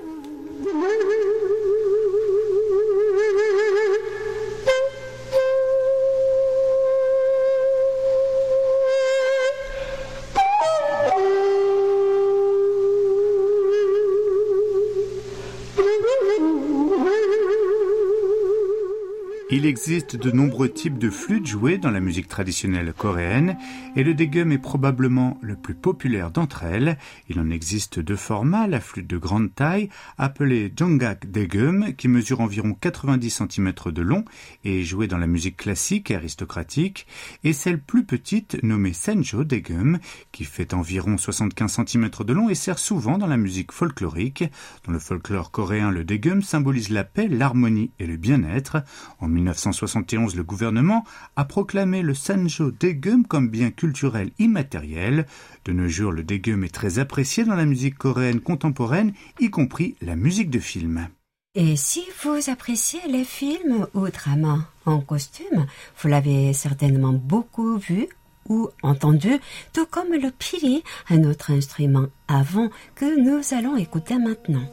Il 19.59 19.67
existe 19.67 20.15
de 20.15 20.31
nombreux 20.31 20.69
types 20.69 20.99
de 20.99 21.11
flûtes 21.11 21.49
jouées 21.49 21.79
dans 21.79 21.91
la 21.91 21.99
musique 21.99 22.29
traditionnelle 22.29 22.95
coréenne 22.97 23.57
et 23.97 24.05
le 24.05 24.15
degum 24.15 24.53
est 24.53 24.59
probablement 24.59 25.37
le 25.43 25.57
plus 25.57 25.75
populaire 25.75 26.31
d'entre 26.31 26.63
elles. 26.63 26.97
Il 27.29 27.41
en 27.41 27.51
existe 27.51 27.99
deux 27.99 28.15
formats, 28.15 28.69
la 28.69 28.79
flûte 28.79 29.09
de 29.09 29.17
grande 29.17 29.53
taille 29.53 29.89
appelée 30.17 30.73
Jongak 30.77 31.33
degum 31.33 31.93
qui 31.97 32.07
mesure 32.07 32.41
environ 32.41 32.73
90 32.73 33.43
cm 33.51 33.73
de 33.87 34.01
long 34.01 34.25
et 34.63 34.83
est 34.83 34.85
jouée 34.85 35.09
dans 35.09 35.19
la 35.19 35.27
musique 35.27 35.57
classique 35.57 36.13
et 36.13 36.15
aristocratique 36.15 37.09
et 37.43 37.53
celle 37.53 37.81
plus 37.81 38.05
petite 38.05 38.63
nommée 38.63 38.93
Senjo 38.93 39.43
degum 39.43 39.99
qui 40.31 40.45
fait 40.45 40.73
environ 40.73 41.19
75 41.19 41.85
cm 41.85 42.11
de 42.25 42.33
long 42.33 42.49
et 42.49 42.55
sert 42.55 42.79
souvent 42.79 43.19
dans 43.19 43.27
la 43.27 43.37
musique 43.37 43.73
folklorique. 43.73 44.45
Dans 44.87 44.93
le 44.93 45.01
folklore 45.01 45.51
coréen, 45.51 45.91
le 45.91 46.05
degum 46.05 46.43
symbolise 46.43 46.91
la 46.91 47.03
paix, 47.03 47.27
l'harmonie 47.27 47.91
et 47.99 48.07
le 48.07 48.17
bien-être. 48.17 48.85
En 49.19 49.27
1971, 49.53 50.37
le 50.37 50.43
gouvernement 50.43 51.05
a 51.37 51.45
proclamé 51.45 52.03
le 52.03 52.15
Sanjo 52.15 52.71
Degum 52.71 53.27
comme 53.27 53.49
bien 53.49 53.71
culturel 53.71 54.31
immatériel. 54.39 55.27
De 55.65 55.73
nos 55.73 55.89
jours, 55.89 56.13
le 56.13 56.25
Degum 56.25 56.65
est 56.65 56.75
très 56.75 56.99
apprécié 56.99 57.45
dans 57.45 57.55
la 57.55 57.67
musique 57.67 57.97
coréenne 57.97 58.41
contemporaine, 58.41 59.13
y 59.41 59.51
compris 59.51 59.97
la 60.01 60.17
musique 60.17 60.51
de 60.51 60.59
film. 60.59 61.09
Et 61.55 61.77
si 61.77 62.05
vous 62.23 62.51
appréciez 62.51 63.01
les 63.09 63.25
films 63.25 63.87
ou 63.95 64.09
dramas 64.09 64.61
en 64.87 65.01
costume, 65.01 65.67
vous 66.01 66.09
l'avez 66.09 66.53
certainement 66.53 67.13
beaucoup 67.13 67.79
vu 67.79 68.09
ou 68.49 68.69
entendu, 68.83 69.39
tout 69.73 69.87
comme 69.87 70.13
le 70.13 70.31
pili, 70.31 70.83
un 71.11 71.25
autre 71.25 71.51
instrument 71.51 72.07
avant 72.29 72.69
que 72.95 73.21
nous 73.21 73.43
allons 73.55 73.77
écouter 73.77 74.19
maintenant. 74.19 74.69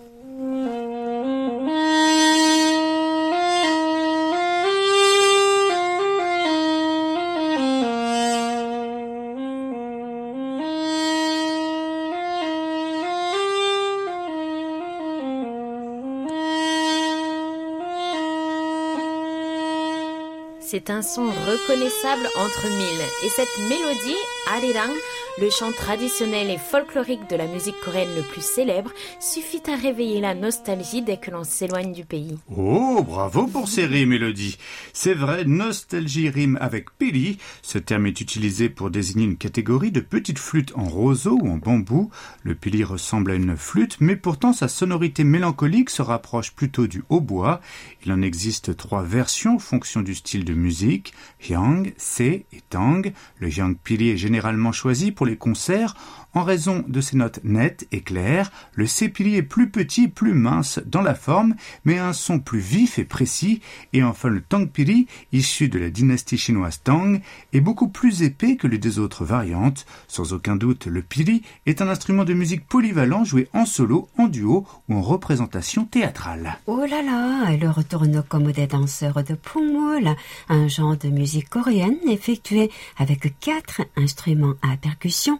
C'est 20.75 20.89
un 20.89 21.01
son 21.01 21.27
reconnaissable 21.27 22.27
entre 22.35 22.67
mille. 22.67 23.05
Et 23.23 23.29
cette 23.29 23.57
mélodie, 23.69 24.19
Arirang, 24.53 24.91
le 25.39 25.49
chant 25.49 25.71
traditionnel 25.71 26.49
et 26.49 26.57
folklorique 26.57 27.29
de 27.29 27.37
la 27.37 27.47
musique 27.47 27.79
coréenne 27.81 28.13
le 28.13 28.21
plus 28.21 28.43
célèbre, 28.43 28.91
suffit 29.21 29.61
à 29.69 29.75
réveiller 29.77 30.19
la 30.19 30.35
nostalgie 30.35 31.01
dès 31.01 31.15
que 31.15 31.31
l'on 31.31 31.45
s'éloigne 31.45 31.93
du 31.93 32.03
pays. 32.03 32.37
Oh, 32.57 33.05
bravo 33.07 33.47
pour 33.47 33.69
ces 33.69 33.85
rimes, 33.85 34.09
Mélodie. 34.09 34.57
C'est 34.91 35.13
vrai, 35.13 35.45
nostalgie 35.45 36.29
rime 36.29 36.57
avec 36.59 36.89
pili. 36.97 37.37
Ce 37.61 37.77
terme 37.77 38.07
est 38.07 38.19
utilisé 38.19 38.67
pour 38.67 38.89
désigner 38.89 39.23
une 39.23 39.37
catégorie 39.37 39.91
de 39.91 40.01
petites 40.01 40.39
flûtes 40.39 40.73
en 40.75 40.89
roseau 40.89 41.39
ou 41.41 41.49
en 41.49 41.57
bambou. 41.57 42.11
Le 42.43 42.53
pili 42.53 42.83
ressemble 42.83 43.31
à 43.31 43.35
une 43.35 43.55
flûte, 43.55 43.95
mais 44.01 44.17
pourtant 44.17 44.51
sa 44.51 44.67
sonorité 44.67 45.23
mélancolique 45.23 45.89
se 45.89 46.01
rapproche 46.01 46.51
plutôt 46.51 46.87
du 46.87 47.03
hautbois. 47.07 47.61
Il 48.05 48.11
en 48.11 48.21
existe 48.21 48.75
trois 48.75 49.03
versions 49.03 49.57
fonction 49.57 50.01
du 50.01 50.15
style 50.15 50.43
de 50.43 50.53
musique, 50.53 50.64
hyang, 50.69 51.91
se 51.97 52.23
et 52.23 52.45
tang. 52.69 53.01
Le 53.39 53.49
hyang 53.49 53.75
pili 53.75 54.09
est 54.09 54.17
généralement 54.17 54.71
choisi 54.71 55.11
pour 55.11 55.25
les 55.25 55.37
concerts 55.37 55.95
en 56.35 56.43
raison 56.43 56.83
de 56.87 57.01
ses 57.01 57.17
notes 57.17 57.39
nettes 57.43 57.87
et 57.91 58.01
claires, 58.01 58.51
le 58.73 58.85
sépili 58.85 59.35
est 59.35 59.41
plus 59.41 59.69
petit, 59.69 60.09
plus 60.09 60.33
mince 60.33 60.79
dans 60.85 61.01
la 61.01 61.15
forme, 61.15 61.55
mais 61.85 61.97
a 61.97 62.09
un 62.09 62.13
son 62.13 62.39
plus 62.39 62.59
vif 62.59 62.99
et 62.99 63.05
précis, 63.05 63.61
et 63.93 64.03
enfin 64.03 64.29
le 64.29 64.41
tangpili, 64.41 65.07
issu 65.31 65.69
de 65.69 65.79
la 65.79 65.89
dynastie 65.89 66.37
chinoise 66.37 66.81
Tang, 66.83 67.21
est 67.53 67.61
beaucoup 67.61 67.87
plus 67.87 68.21
épais 68.21 68.57
que 68.57 68.67
les 68.67 68.77
deux 68.77 68.99
autres 68.99 69.23
variantes. 69.23 69.85
Sans 70.07 70.33
aucun 70.33 70.57
doute, 70.57 70.87
le 70.87 71.01
pili 71.01 71.41
est 71.65 71.81
un 71.81 71.87
instrument 71.87 72.25
de 72.25 72.33
musique 72.33 72.67
polyvalent 72.67 73.23
joué 73.23 73.47
en 73.53 73.65
solo, 73.65 74.09
en 74.17 74.27
duo 74.27 74.67
ou 74.89 74.95
en 74.95 75.01
représentation 75.01 75.85
théâtrale. 75.85 76.57
Oh 76.67 76.85
là 76.85 77.01
là, 77.01 77.45
elle 77.49 77.67
retourne 77.69 78.23
comme 78.27 78.51
des 78.51 78.67
danseurs 78.67 79.23
de 79.23 79.35
Pungmul, 79.35 80.15
un 80.49 80.67
genre 80.67 80.97
de 80.97 81.07
musique 81.07 81.49
coréenne 81.49 81.97
effectué 82.09 82.69
avec 82.97 83.39
quatre 83.39 83.81
instruments 83.95 84.55
à 84.61 84.75
percussion, 84.75 85.39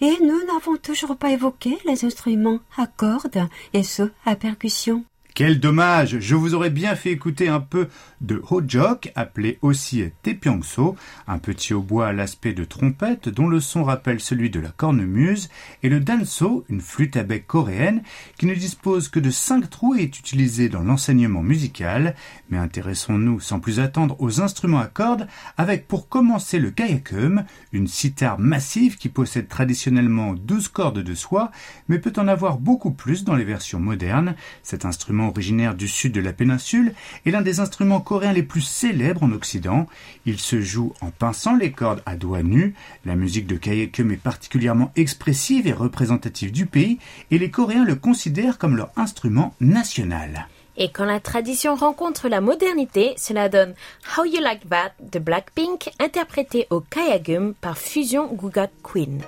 et 0.00 0.14
nous 0.22 0.35
nous 0.36 0.52
n'avons 0.52 0.76
toujours 0.76 1.16
pas 1.16 1.30
évoqué 1.30 1.78
les 1.86 2.04
instruments 2.04 2.58
à 2.76 2.86
cordes 2.86 3.48
et 3.72 3.82
ceux 3.82 4.12
à 4.26 4.36
percussion. 4.36 5.04
Quel 5.36 5.60
dommage 5.60 6.18
Je 6.18 6.34
vous 6.34 6.54
aurais 6.54 6.70
bien 6.70 6.96
fait 6.96 7.10
écouter 7.10 7.48
un 7.48 7.60
peu 7.60 7.88
de 8.22 8.42
hojok, 8.48 9.12
appelé 9.14 9.58
aussi 9.60 10.02
tepiangso, 10.22 10.96
un 11.28 11.36
petit 11.36 11.74
hautbois 11.74 12.06
à 12.06 12.12
l'aspect 12.14 12.54
de 12.54 12.64
trompette 12.64 13.28
dont 13.28 13.46
le 13.46 13.60
son 13.60 13.84
rappelle 13.84 14.20
celui 14.20 14.48
de 14.48 14.60
la 14.60 14.70
cornemuse, 14.70 15.50
et 15.82 15.90
le 15.90 16.00
danso, 16.00 16.64
une 16.70 16.80
flûte 16.80 17.18
à 17.18 17.22
bec 17.22 17.46
coréenne 17.46 18.02
qui 18.38 18.46
ne 18.46 18.54
dispose 18.54 19.10
que 19.10 19.20
de 19.20 19.28
cinq 19.28 19.68
trous 19.68 19.94
et 19.94 20.04
est 20.04 20.18
utilisée 20.18 20.70
dans 20.70 20.80
l'enseignement 20.80 21.42
musical. 21.42 22.14
Mais 22.48 22.56
intéressons-nous 22.56 23.38
sans 23.40 23.60
plus 23.60 23.78
attendre 23.78 24.16
aux 24.18 24.40
instruments 24.40 24.80
à 24.80 24.86
cordes 24.86 25.28
avec 25.58 25.86
pour 25.86 26.08
commencer 26.08 26.58
le 26.58 26.70
kayakum, 26.70 27.44
une 27.72 27.88
sitar 27.88 28.38
massive 28.38 28.96
qui 28.96 29.10
possède 29.10 29.48
traditionnellement 29.48 30.32
12 30.32 30.68
cordes 30.68 31.00
de 31.00 31.14
soie, 31.14 31.50
mais 31.88 31.98
peut 31.98 32.14
en 32.16 32.26
avoir 32.26 32.56
beaucoup 32.56 32.92
plus 32.92 33.22
dans 33.22 33.36
les 33.36 33.44
versions 33.44 33.80
modernes. 33.80 34.34
Cet 34.62 34.86
instrument 34.86 35.25
originaire 35.28 35.74
du 35.74 35.88
sud 35.88 36.12
de 36.12 36.20
la 36.20 36.32
péninsule, 36.32 36.92
est 37.24 37.30
l'un 37.30 37.42
des 37.42 37.60
instruments 37.60 38.00
coréens 38.00 38.32
les 38.32 38.42
plus 38.42 38.60
célèbres 38.60 39.22
en 39.22 39.32
Occident. 39.32 39.86
Il 40.24 40.38
se 40.38 40.60
joue 40.60 40.92
en 41.00 41.10
pinçant 41.10 41.56
les 41.56 41.72
cordes 41.72 42.02
à 42.06 42.16
doigts 42.16 42.42
nus. 42.42 42.74
La 43.04 43.16
musique 43.16 43.46
de 43.46 43.56
Kayekum 43.56 44.10
est 44.10 44.16
particulièrement 44.16 44.92
expressive 44.96 45.66
et 45.66 45.72
représentative 45.72 46.52
du 46.52 46.66
pays, 46.66 46.98
et 47.30 47.38
les 47.38 47.50
Coréens 47.50 47.84
le 47.84 47.94
considèrent 47.94 48.58
comme 48.58 48.76
leur 48.76 48.90
instrument 48.96 49.54
national. 49.60 50.48
Et 50.76 50.90
quand 50.90 51.06
la 51.06 51.20
tradition 51.20 51.74
rencontre 51.74 52.28
la 52.28 52.40
modernité, 52.40 53.14
cela 53.16 53.48
donne 53.48 53.74
How 54.16 54.24
You 54.24 54.40
Like 54.42 54.68
That 54.68 54.92
de 55.00 55.18
Blackpink, 55.18 55.90
interprété 55.98 56.66
au 56.70 56.80
Kayagum 56.80 57.54
par 57.54 57.78
Fusion 57.78 58.32
Guga 58.34 58.68
Queen. 58.82 59.22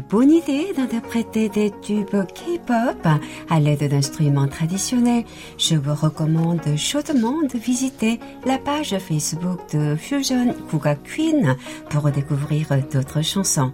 Bonne 0.00 0.30
idée 0.30 0.72
d'interpréter 0.76 1.48
des 1.48 1.70
tubes 1.82 2.24
K-pop 2.34 3.06
à 3.48 3.60
l'aide 3.60 3.88
d'instruments 3.88 4.48
traditionnels. 4.48 5.24
Je 5.58 5.76
vous 5.76 5.94
recommande 5.94 6.76
chaudement 6.76 7.42
de 7.42 7.58
visiter 7.58 8.18
la 8.46 8.58
page 8.58 8.96
Facebook 8.98 9.60
de 9.72 9.94
Fusion 9.94 10.54
Kuga 10.70 10.96
Queen 10.96 11.56
pour 11.90 12.10
découvrir 12.10 12.68
d'autres 12.92 13.22
chansons. 13.22 13.72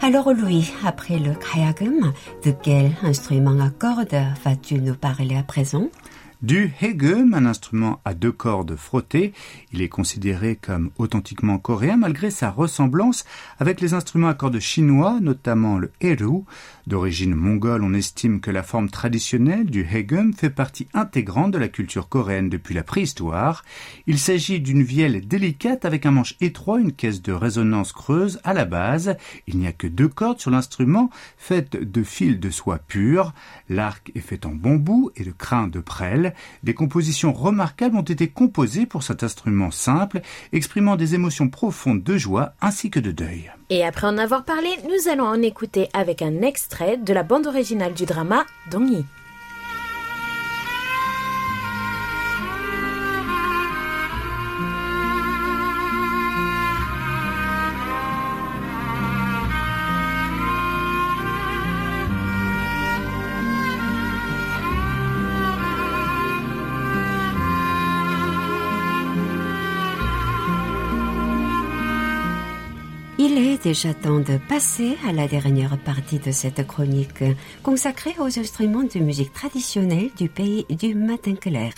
Alors 0.00 0.32
Louis, 0.32 0.72
après 0.84 1.18
le 1.18 1.34
kayagum, 1.34 2.12
de 2.44 2.52
quel 2.62 2.92
instrument 3.02 3.58
à 3.60 3.70
cordes 3.70 4.20
vas-tu 4.44 4.74
nous 4.80 4.94
parler 4.94 5.36
à 5.36 5.42
présent? 5.42 5.88
Du 6.40 6.72
hegum, 6.80 7.34
un 7.34 7.46
instrument 7.46 8.00
à 8.04 8.14
deux 8.14 8.30
cordes 8.30 8.76
frottées. 8.76 9.32
Il 9.72 9.82
est 9.82 9.88
considéré 9.88 10.54
comme 10.54 10.90
authentiquement 10.96 11.58
coréen 11.58 11.96
malgré 11.96 12.30
sa 12.30 12.48
ressemblance 12.48 13.24
avec 13.58 13.80
les 13.80 13.92
instruments 13.92 14.28
à 14.28 14.34
cordes 14.34 14.60
chinois, 14.60 15.18
notamment 15.20 15.78
le 15.78 15.90
eru. 16.00 16.44
D'origine 16.86 17.34
mongole, 17.34 17.82
on 17.82 17.92
estime 17.92 18.40
que 18.40 18.52
la 18.52 18.62
forme 18.62 18.88
traditionnelle 18.88 19.66
du 19.66 19.84
hegum 19.84 20.32
fait 20.32 20.48
partie 20.48 20.86
intégrante 20.94 21.50
de 21.50 21.58
la 21.58 21.68
culture 21.68 22.08
coréenne 22.08 22.48
depuis 22.48 22.74
la 22.74 22.84
préhistoire. 22.84 23.64
Il 24.06 24.18
s'agit 24.18 24.60
d'une 24.60 24.84
vielle 24.84 25.26
délicate 25.26 25.84
avec 25.84 26.06
un 26.06 26.12
manche 26.12 26.36
étroit, 26.40 26.78
une 26.78 26.92
caisse 26.92 27.20
de 27.20 27.32
résonance 27.32 27.92
creuse 27.92 28.40
à 28.44 28.54
la 28.54 28.64
base. 28.64 29.16
Il 29.48 29.58
n'y 29.58 29.66
a 29.66 29.72
que 29.72 29.88
deux 29.88 30.08
cordes 30.08 30.38
sur 30.38 30.52
l'instrument, 30.52 31.10
faites 31.36 31.76
de 31.76 32.02
fils 32.04 32.38
de 32.38 32.48
soie 32.48 32.78
pure. 32.78 33.34
L'arc 33.68 34.12
est 34.14 34.20
fait 34.20 34.46
en 34.46 34.54
bambou 34.54 35.10
et 35.16 35.24
de 35.24 35.32
crin 35.32 35.66
de 35.66 35.80
prêle. 35.80 36.27
Des 36.62 36.74
compositions 36.74 37.32
remarquables 37.32 37.96
ont 37.96 38.02
été 38.02 38.28
composées 38.28 38.86
pour 38.86 39.02
cet 39.02 39.22
instrument 39.22 39.70
simple, 39.70 40.20
exprimant 40.52 40.96
des 40.96 41.14
émotions 41.14 41.48
profondes 41.48 42.02
de 42.02 42.16
joie 42.16 42.52
ainsi 42.60 42.90
que 42.90 43.00
de 43.00 43.10
deuil. 43.10 43.50
Et 43.70 43.84
après 43.84 44.06
en 44.06 44.18
avoir 44.18 44.44
parlé, 44.44 44.68
nous 44.84 45.10
allons 45.10 45.26
en 45.26 45.42
écouter 45.42 45.88
avec 45.92 46.22
un 46.22 46.42
extrait 46.42 46.96
de 46.96 47.12
la 47.12 47.22
bande 47.22 47.46
originale 47.46 47.94
du 47.94 48.06
drama 48.06 48.44
Dongyi. 48.70 49.04
Déjà 73.68 73.92
temps 73.92 74.20
de 74.20 74.38
passer 74.48 74.96
à 75.06 75.12
la 75.12 75.28
dernière 75.28 75.76
partie 75.76 76.18
de 76.18 76.30
cette 76.30 76.66
chronique 76.66 77.22
consacrée 77.62 78.14
aux 78.18 78.38
instruments 78.38 78.84
de 78.94 78.98
musique 78.98 79.34
traditionnelle 79.34 80.08
du 80.16 80.30
pays 80.30 80.64
du 80.70 80.94
matin 80.94 81.34
clair. 81.34 81.74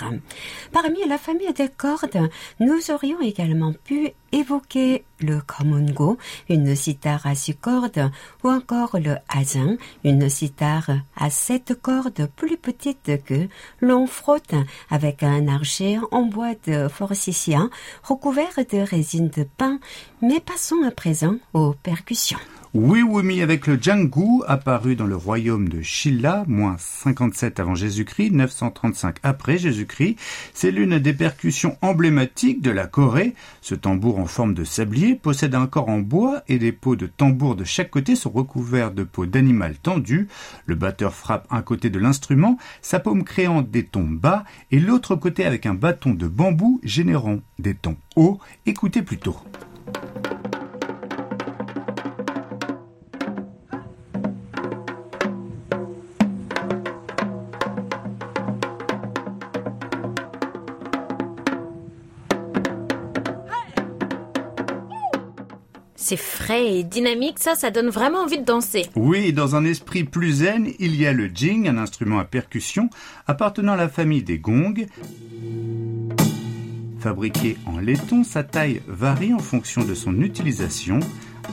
Parmi 0.71 1.01
la 1.09 1.19
famille 1.19 1.53
des 1.53 1.69
cordes, 1.69 2.31
nous 2.61 2.93
aurions 2.93 3.21
également 3.21 3.73
pu 3.73 4.11
évoquer 4.31 5.03
le 5.23 5.41
kamungo, 5.41 6.19
une 6.49 6.75
sitar 6.75 7.27
à 7.27 7.35
six 7.35 7.55
cordes, 7.55 8.11
ou 8.45 8.49
encore 8.49 8.99
le 8.99 9.17
hazin, 9.29 9.77
une 10.05 10.29
sitar 10.29 10.91
à 11.17 11.31
sept 11.31 11.75
cordes 11.81 12.29
plus 12.37 12.57
petite 12.57 13.23
que 13.25 13.49
l'on 13.81 14.07
frotte 14.07 14.55
avec 14.91 15.23
un 15.23 15.49
archer 15.49 15.99
en 16.11 16.23
bois 16.23 16.55
de 16.67 16.89
forsythia 16.89 17.69
recouvert 18.03 18.55
de 18.71 18.79
résine 18.79 19.29
de 19.29 19.45
pin. 19.45 19.79
Mais 20.23 20.41
passons 20.41 20.83
à 20.87 20.91
présent 20.91 21.37
aux 21.55 21.73
percussions. 21.73 22.39
Oui, 22.73 23.03
Wumi 23.03 23.43
avec 23.43 23.67
le 23.67 23.83
Django, 23.83 24.45
apparu 24.47 24.95
dans 24.95 25.09
le 25.09 25.17
royaume 25.17 25.69
de 25.69 25.83
Shilla, 25.83 26.45
moins 26.47 26.77
57 26.79 27.59
avant 27.59 27.75
Jésus-Christ, 27.75 28.31
935 28.31 29.17
après 29.25 29.59
Jésus-Christ. 29.59 30.15
C'est 30.55 30.71
l'une 30.71 31.01
des 31.01 31.13
percussions 31.13 31.77
emblématiques 31.83 32.63
de 32.63 32.71
la 32.71 32.87
Corée. 32.87 33.35
Ce 33.61 33.75
tambour 33.75 34.21
en 34.21 34.27
forme 34.27 34.55
de 34.55 34.63
sablier 34.63 35.17
possède 35.17 35.57
un 35.57 35.67
corps 35.67 35.89
en 35.89 35.99
bois 35.99 36.45
et 36.47 36.61
des 36.61 36.71
peaux 36.71 36.95
de 36.95 37.09
tambour 37.09 37.57
de 37.57 37.65
chaque 37.65 37.91
côté 37.91 38.15
sont 38.15 38.31
recouverts 38.31 38.93
de 38.93 39.03
peaux 39.03 39.27
d'animal 39.27 39.75
tendues. 39.75 40.29
Le 40.67 40.77
batteur 40.77 41.13
frappe 41.13 41.49
un 41.51 41.63
côté 41.63 41.91
de 41.91 41.99
l'instrument, 41.99 42.57
sa 42.83 43.01
paume 43.01 43.25
créant 43.25 43.63
des 43.63 43.83
tons 43.83 44.07
bas 44.07 44.45
et 44.71 44.79
l'autre 44.79 45.17
côté 45.17 45.45
avec 45.45 45.67
un 45.67 45.75
bâton 45.75 46.15
de 46.15 46.29
bambou 46.29 46.81
générant 46.85 47.41
des 47.59 47.75
tons 47.75 47.97
hauts. 48.15 48.39
Écoutez 48.65 49.03
plutôt. 49.03 49.37
C'est 66.11 66.17
frais 66.17 66.67
et 66.75 66.83
dynamique, 66.83 67.39
ça, 67.39 67.55
ça 67.55 67.71
donne 67.71 67.89
vraiment 67.89 68.23
envie 68.25 68.39
de 68.39 68.45
danser. 68.45 68.87
Oui, 68.97 69.33
dans 69.33 69.55
un 69.55 69.65
esprit 69.65 70.03
plus 70.03 70.39
zen, 70.39 70.69
il 70.81 70.97
y 70.97 71.07
a 71.07 71.13
le 71.13 71.31
jing, 71.33 71.69
un 71.69 71.79
instrument 71.79 72.19
à 72.19 72.25
percussion 72.25 72.91
appartenant 73.29 73.75
à 73.75 73.77
la 73.77 73.89
famille 73.89 74.25
des 74.25 74.41
gongs. 74.41 74.87
Fabriqué 76.99 77.59
en 77.65 77.79
laiton, 77.79 78.25
sa 78.25 78.43
taille 78.43 78.83
varie 78.89 79.33
en 79.33 79.39
fonction 79.39 79.85
de 79.85 79.95
son 79.95 80.21
utilisation. 80.21 80.99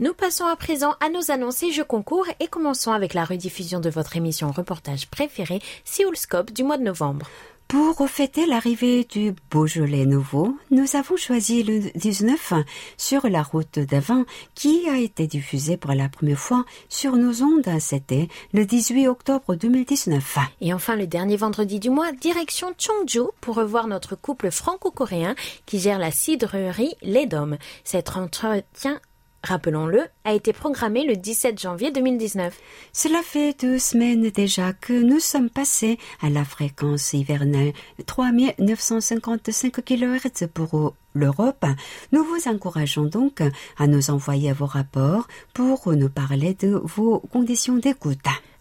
Nous 0.00 0.14
passons 0.14 0.44
à 0.44 0.56
présent 0.56 0.94
à 1.00 1.08
nos 1.08 1.30
annonces 1.30 1.62
et 1.62 1.72
jeux 1.72 1.84
concours 1.84 2.26
et 2.40 2.48
commençons 2.48 2.92
avec 2.92 3.14
la 3.14 3.24
rediffusion 3.24 3.80
de 3.80 3.88
votre 3.88 4.16
émission 4.16 4.50
reportage 4.50 5.08
préférée, 5.08 5.62
Séoulscope, 5.84 6.52
du 6.52 6.62
mois 6.62 6.76
de 6.76 6.82
novembre. 6.82 7.26
Pour 7.68 8.08
fêter 8.08 8.46
l'arrivée 8.46 9.04
du 9.04 9.34
Beaujolais 9.50 10.04
nouveau, 10.04 10.56
nous 10.70 10.96
avons 10.96 11.16
choisi 11.16 11.62
le 11.62 11.80
19 11.94 12.52
sur 12.96 13.28
la 13.28 13.42
route 13.42 13.78
d'Avin 13.78 14.24
qui 14.54 14.88
a 14.88 14.98
été 14.98 15.26
diffusé 15.26 15.76
pour 15.76 15.92
la 15.92 16.08
première 16.08 16.38
fois 16.38 16.64
sur 16.88 17.16
nos 17.16 17.42
ondes. 17.42 17.68
C'était 17.80 18.28
le 18.52 18.66
18 18.66 19.08
octobre 19.08 19.54
2019. 19.54 20.38
Et 20.60 20.74
enfin, 20.74 20.96
le 20.96 21.06
dernier 21.06 21.36
vendredi 21.36 21.80
du 21.80 21.90
mois, 21.90 22.12
direction 22.12 22.74
Cheongju 22.76 23.30
pour 23.40 23.54
revoir 23.54 23.86
notre 23.86 24.16
couple 24.16 24.50
franco-coréen 24.50 25.34
qui 25.64 25.78
gère 25.78 25.98
la 25.98 26.10
cidrerie 26.10 26.94
Les 27.00 27.26
Dômes. 27.26 27.56
Cet 27.84 28.16
entretien 28.16 29.00
rappelons-le, 29.42 30.02
a 30.24 30.32
été 30.32 30.52
programmé 30.52 31.04
le 31.04 31.16
17 31.16 31.60
janvier 31.60 31.90
2019. 31.90 32.56
Cela 32.92 33.22
fait 33.22 33.56
deux 33.60 33.78
semaines 33.78 34.30
déjà 34.30 34.72
que 34.72 34.92
nous 34.92 35.20
sommes 35.20 35.50
passés 35.50 35.98
à 36.20 36.30
la 36.30 36.44
fréquence 36.44 37.12
hivernale 37.12 37.72
3955 38.06 39.82
kHz 39.84 40.46
pour 40.52 40.94
l'Europe. 41.14 41.64
Nous 42.12 42.24
vous 42.24 42.48
encourageons 42.48 43.04
donc 43.04 43.42
à 43.78 43.86
nous 43.86 44.10
envoyer 44.10 44.52
vos 44.52 44.66
rapports 44.66 45.26
pour 45.54 45.92
nous 45.92 46.08
parler 46.08 46.54
de 46.54 46.80
vos 46.84 47.20
conditions 47.20 47.76
d'écoute. 47.76 48.18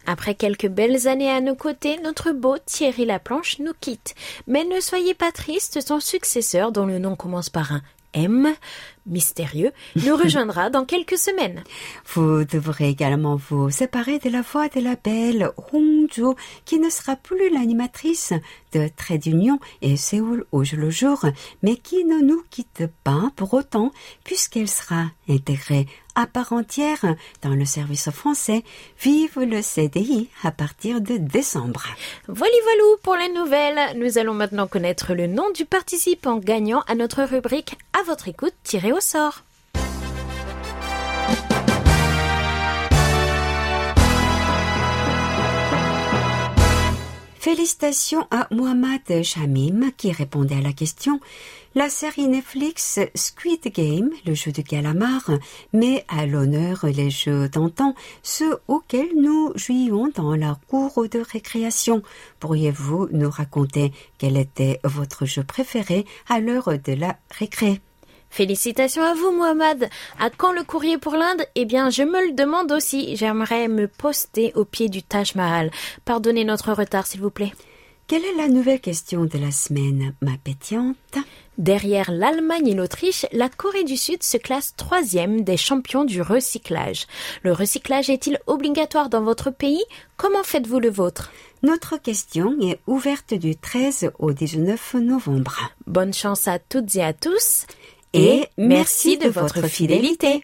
Après 0.08 0.34
quelques 0.36 0.68
belles 0.68 1.08
années 1.08 1.30
à 1.30 1.42
nos 1.42 1.56
côtés, 1.56 2.00
notre 2.04 2.32
beau 2.32 2.58
Thierry 2.66 3.06
Laplanche 3.06 3.60
nous 3.60 3.74
quitte. 3.80 4.16
Mais 4.48 4.64
ne 4.64 4.80
soyez 4.80 5.14
pas 5.14 5.32
tristes, 5.32 5.80
son 5.86 6.00
successeur, 6.00 6.72
dont 6.72 6.86
le 6.86 6.98
nom 6.98 7.16
commence 7.16 7.50
par 7.50 7.72
un 7.72 7.82
M, 8.14 8.54
mystérieux, 9.06 9.72
nous 9.96 10.16
rejoindra 10.16 10.70
dans 10.70 10.86
quelques 10.86 11.18
semaines. 11.18 11.64
Vous 12.14 12.44
devrez 12.44 12.90
également 12.90 13.36
vous 13.36 13.70
séparer 13.70 14.20
de 14.20 14.30
la 14.30 14.42
voix 14.42 14.68
de 14.68 14.80
la 14.80 14.96
belle 14.96 15.52
Hong 15.72 16.02
qui 16.66 16.80
ne 16.80 16.90
sera 16.90 17.16
plus 17.16 17.50
l'animatrice 17.50 18.34
de 18.74 18.90
Trait 18.96 19.18
d'Union 19.18 19.60
et 19.82 19.98
Séoul 19.98 20.46
au 20.52 20.64
jour 20.64 20.80
le 20.80 20.90
jour, 20.90 21.26
mais 21.62 21.76
qui 21.76 22.06
ne 22.06 22.22
nous 22.22 22.44
quitte 22.50 22.84
pas 23.04 23.32
pour 23.36 23.54
autant, 23.54 23.92
puisqu'elle 24.24 24.68
sera 24.68 25.06
intégrée 25.30 25.88
à 26.16 26.28
part 26.28 26.52
entière 26.52 27.16
dans 27.42 27.56
le 27.56 27.66
service 27.66 28.10
français. 28.10 28.64
Vive 29.02 29.40
le 29.40 29.62
CDI 29.62 30.30
à 30.44 30.52
partir 30.52 31.02
de 31.02 31.18
décembre. 31.18 31.84
Voilà 32.28 32.52
voilou 32.64 32.98
pour 33.02 33.16
les 33.16 33.30
nouvelles. 33.30 33.98
Nous 33.98 34.18
allons 34.18 34.34
maintenant 34.34 34.68
connaître 34.68 35.14
le 35.14 35.28
nom 35.28 35.50
du 35.52 35.66
participant 35.66 36.38
gagnant 36.38 36.84
à 36.88 36.96
notre 36.96 37.24
rubrique 37.24 37.78
À 37.98 38.04
votre 38.04 38.28
écoute 38.28 38.54
sort. 39.00 39.44
Félicitations 47.42 48.28
à 48.30 48.48
Mohamed 48.52 49.24
Shamim 49.24 49.92
qui 49.98 50.12
répondait 50.12 50.58
à 50.58 50.62
la 50.62 50.74
question. 50.74 51.20
La 51.74 51.90
série 51.90 52.28
Netflix 52.28 53.00
Squid 53.16 53.64
Game, 53.74 54.12
le 54.28 54.36
jeu 54.36 54.52
de 54.52 54.62
calamar, 54.62 55.30
met 55.74 56.06
à 56.08 56.28
l'honneur 56.28 56.86
les 56.86 57.10
jeux 57.10 57.50
d'antan, 57.50 57.96
ceux 58.22 58.60
auxquels 58.68 59.10
nous 59.16 59.54
jouions 59.56 60.12
dans 60.16 60.36
la 60.36 60.60
cour 60.68 61.08
de 61.10 61.20
récréation. 61.20 62.04
Pourriez-vous 62.40 63.10
nous 63.12 63.30
raconter 63.30 63.92
quel 64.20 64.38
était 64.38 64.80
votre 64.84 65.26
jeu 65.26 65.44
préféré 65.44 66.06
à 66.30 66.40
l'heure 66.40 66.70
de 66.78 66.94
la 66.94 67.18
récré? 67.32 67.82
Félicitations 68.32 69.04
à 69.04 69.14
vous, 69.14 69.32
Mohamed. 69.32 69.90
À 70.18 70.30
quand 70.30 70.54
le 70.54 70.64
courrier 70.64 70.98
pour 70.98 71.14
l'Inde? 71.14 71.46
Eh 71.56 71.66
bien, 71.66 71.90
je 71.90 72.04
me 72.04 72.28
le 72.28 72.34
demande 72.34 72.72
aussi. 72.72 73.16
J'aimerais 73.18 73.68
me 73.68 73.88
poster 73.88 74.54
au 74.56 74.64
pied 74.64 74.88
du 74.88 75.04
Taj 75.04 75.36
Mahal. 75.36 75.70
Pardonnez 76.06 76.46
notre 76.46 76.72
retard, 76.72 77.06
s'il 77.06 77.20
vous 77.22 77.30
plaît. 77.30 77.52
Quelle 78.08 78.26
est 78.26 78.36
la 78.36 78.48
nouvelle 78.48 78.82
question 78.82 79.26
de 79.26 79.38
la 79.38 79.52
semaine, 79.52 80.16
ma 80.22 80.38
pétillante? 80.44 80.96
Derrière 81.58 82.12
l'Allemagne 82.12 82.68
et 82.68 82.74
l'Autriche, 82.74 83.26
la 83.32 83.50
Corée 83.50 83.84
du 83.84 83.96
Sud 83.96 84.24
se 84.24 84.38
classe 84.38 84.76
troisième 84.76 85.44
des 85.44 85.58
champions 85.58 86.06
du 86.06 86.22
recyclage. 86.22 87.08
Le 87.44 87.52
recyclage 87.52 88.10
est-il 88.10 88.40
obligatoire 88.48 89.10
dans 89.10 89.22
votre 89.22 89.50
pays? 89.50 89.84
Comment 90.18 90.44
faites-vous 90.44 90.80
le 90.80 90.90
vôtre? 90.90 91.32
Notre 91.64 91.98
question 91.98 92.56
est 92.60 92.80
ouverte 92.88 93.34
du 93.34 93.56
13 93.56 94.12
au 94.20 94.34
19 94.34 94.96
novembre. 94.96 95.72
Bonne 95.86 96.14
chance 96.14 96.48
à 96.48 96.60
toutes 96.60 96.96
et 96.96 97.04
à 97.04 97.14
tous 97.14 97.66
et 98.14 98.48
merci 98.58 99.18
de 99.18 99.30
votre 99.30 99.68
fidélité. 99.68 100.44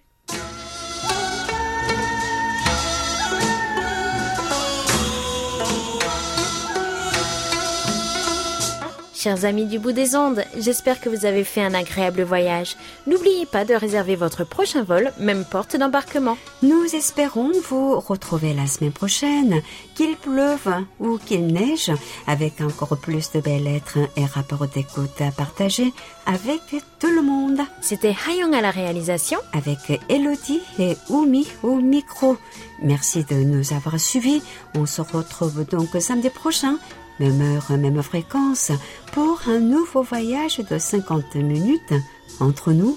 Chers 9.20 9.46
amis 9.46 9.66
du 9.66 9.80
bout 9.80 9.94
des 9.94 10.16
ondes, 10.16 10.44
j'espère 10.60 11.02
que 11.02 11.10
vous 11.10 11.26
avez 11.26 11.44
fait 11.44 11.64
un 11.64 11.74
agréable 11.74 12.22
voyage. 12.22 12.76
N'oubliez 13.08 13.48
pas 13.48 13.66
de 13.66 13.74
réserver 13.74 14.16
votre 14.16 14.44
prochain 14.44 14.84
vol, 14.84 15.12
même 15.18 15.44
porte 15.44 15.76
d'embarquement. 15.76 16.38
Nous 16.62 16.84
espérons 16.94 17.52
vous 17.68 18.00
retrouver 18.00 18.54
la 18.54 18.68
semaine 18.68 18.92
prochaine, 18.92 19.64
qu'il 19.96 20.18
pleuve 20.18 20.70
ou 21.00 21.18
qu'il 21.18 21.48
neige, 21.48 21.92
avec 22.28 22.62
encore 22.62 22.96
plus 23.00 23.32
de 23.32 23.40
belles 23.40 23.64
lettres 23.64 23.98
et 24.18 24.26
rapports 24.26 24.68
d'écoute 24.68 25.20
à 25.20 25.32
partager 25.32 25.92
avec 26.28 26.62
tout 27.00 27.10
le 27.10 27.24
monde. 27.24 27.62
C'était 27.82 28.16
Hayong 28.28 28.54
à 28.54 28.62
la 28.62 28.70
réalisation. 28.70 29.40
Avec 29.52 30.00
Elodie 30.10 30.62
et 30.78 30.96
Oumi 31.10 31.48
au 31.64 31.78
micro. 31.78 32.38
Merci 32.84 33.24
de 33.24 33.38
nous 33.38 33.74
avoir 33.74 34.00
suivis. 34.00 34.44
On 34.76 34.86
se 34.86 35.02
retrouve 35.02 35.66
donc 35.66 35.88
samedi 36.00 36.30
prochain 36.30 36.78
même 37.19 37.41
heure, 37.41 37.77
même 37.79 38.03
fréquence, 38.03 38.73
pour 39.13 39.41
un 39.47 39.59
nouveau 39.59 40.03
voyage 40.03 40.59
de 40.59 40.79
50 40.79 41.37
minutes 41.37 41.95
entre 42.41 42.73
nous. 42.73 42.97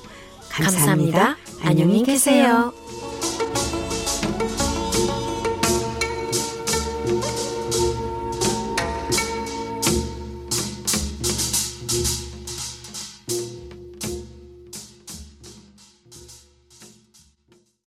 감사합니다. 0.49 1.35
안녕히 1.63 2.03
계세요. 2.03 2.73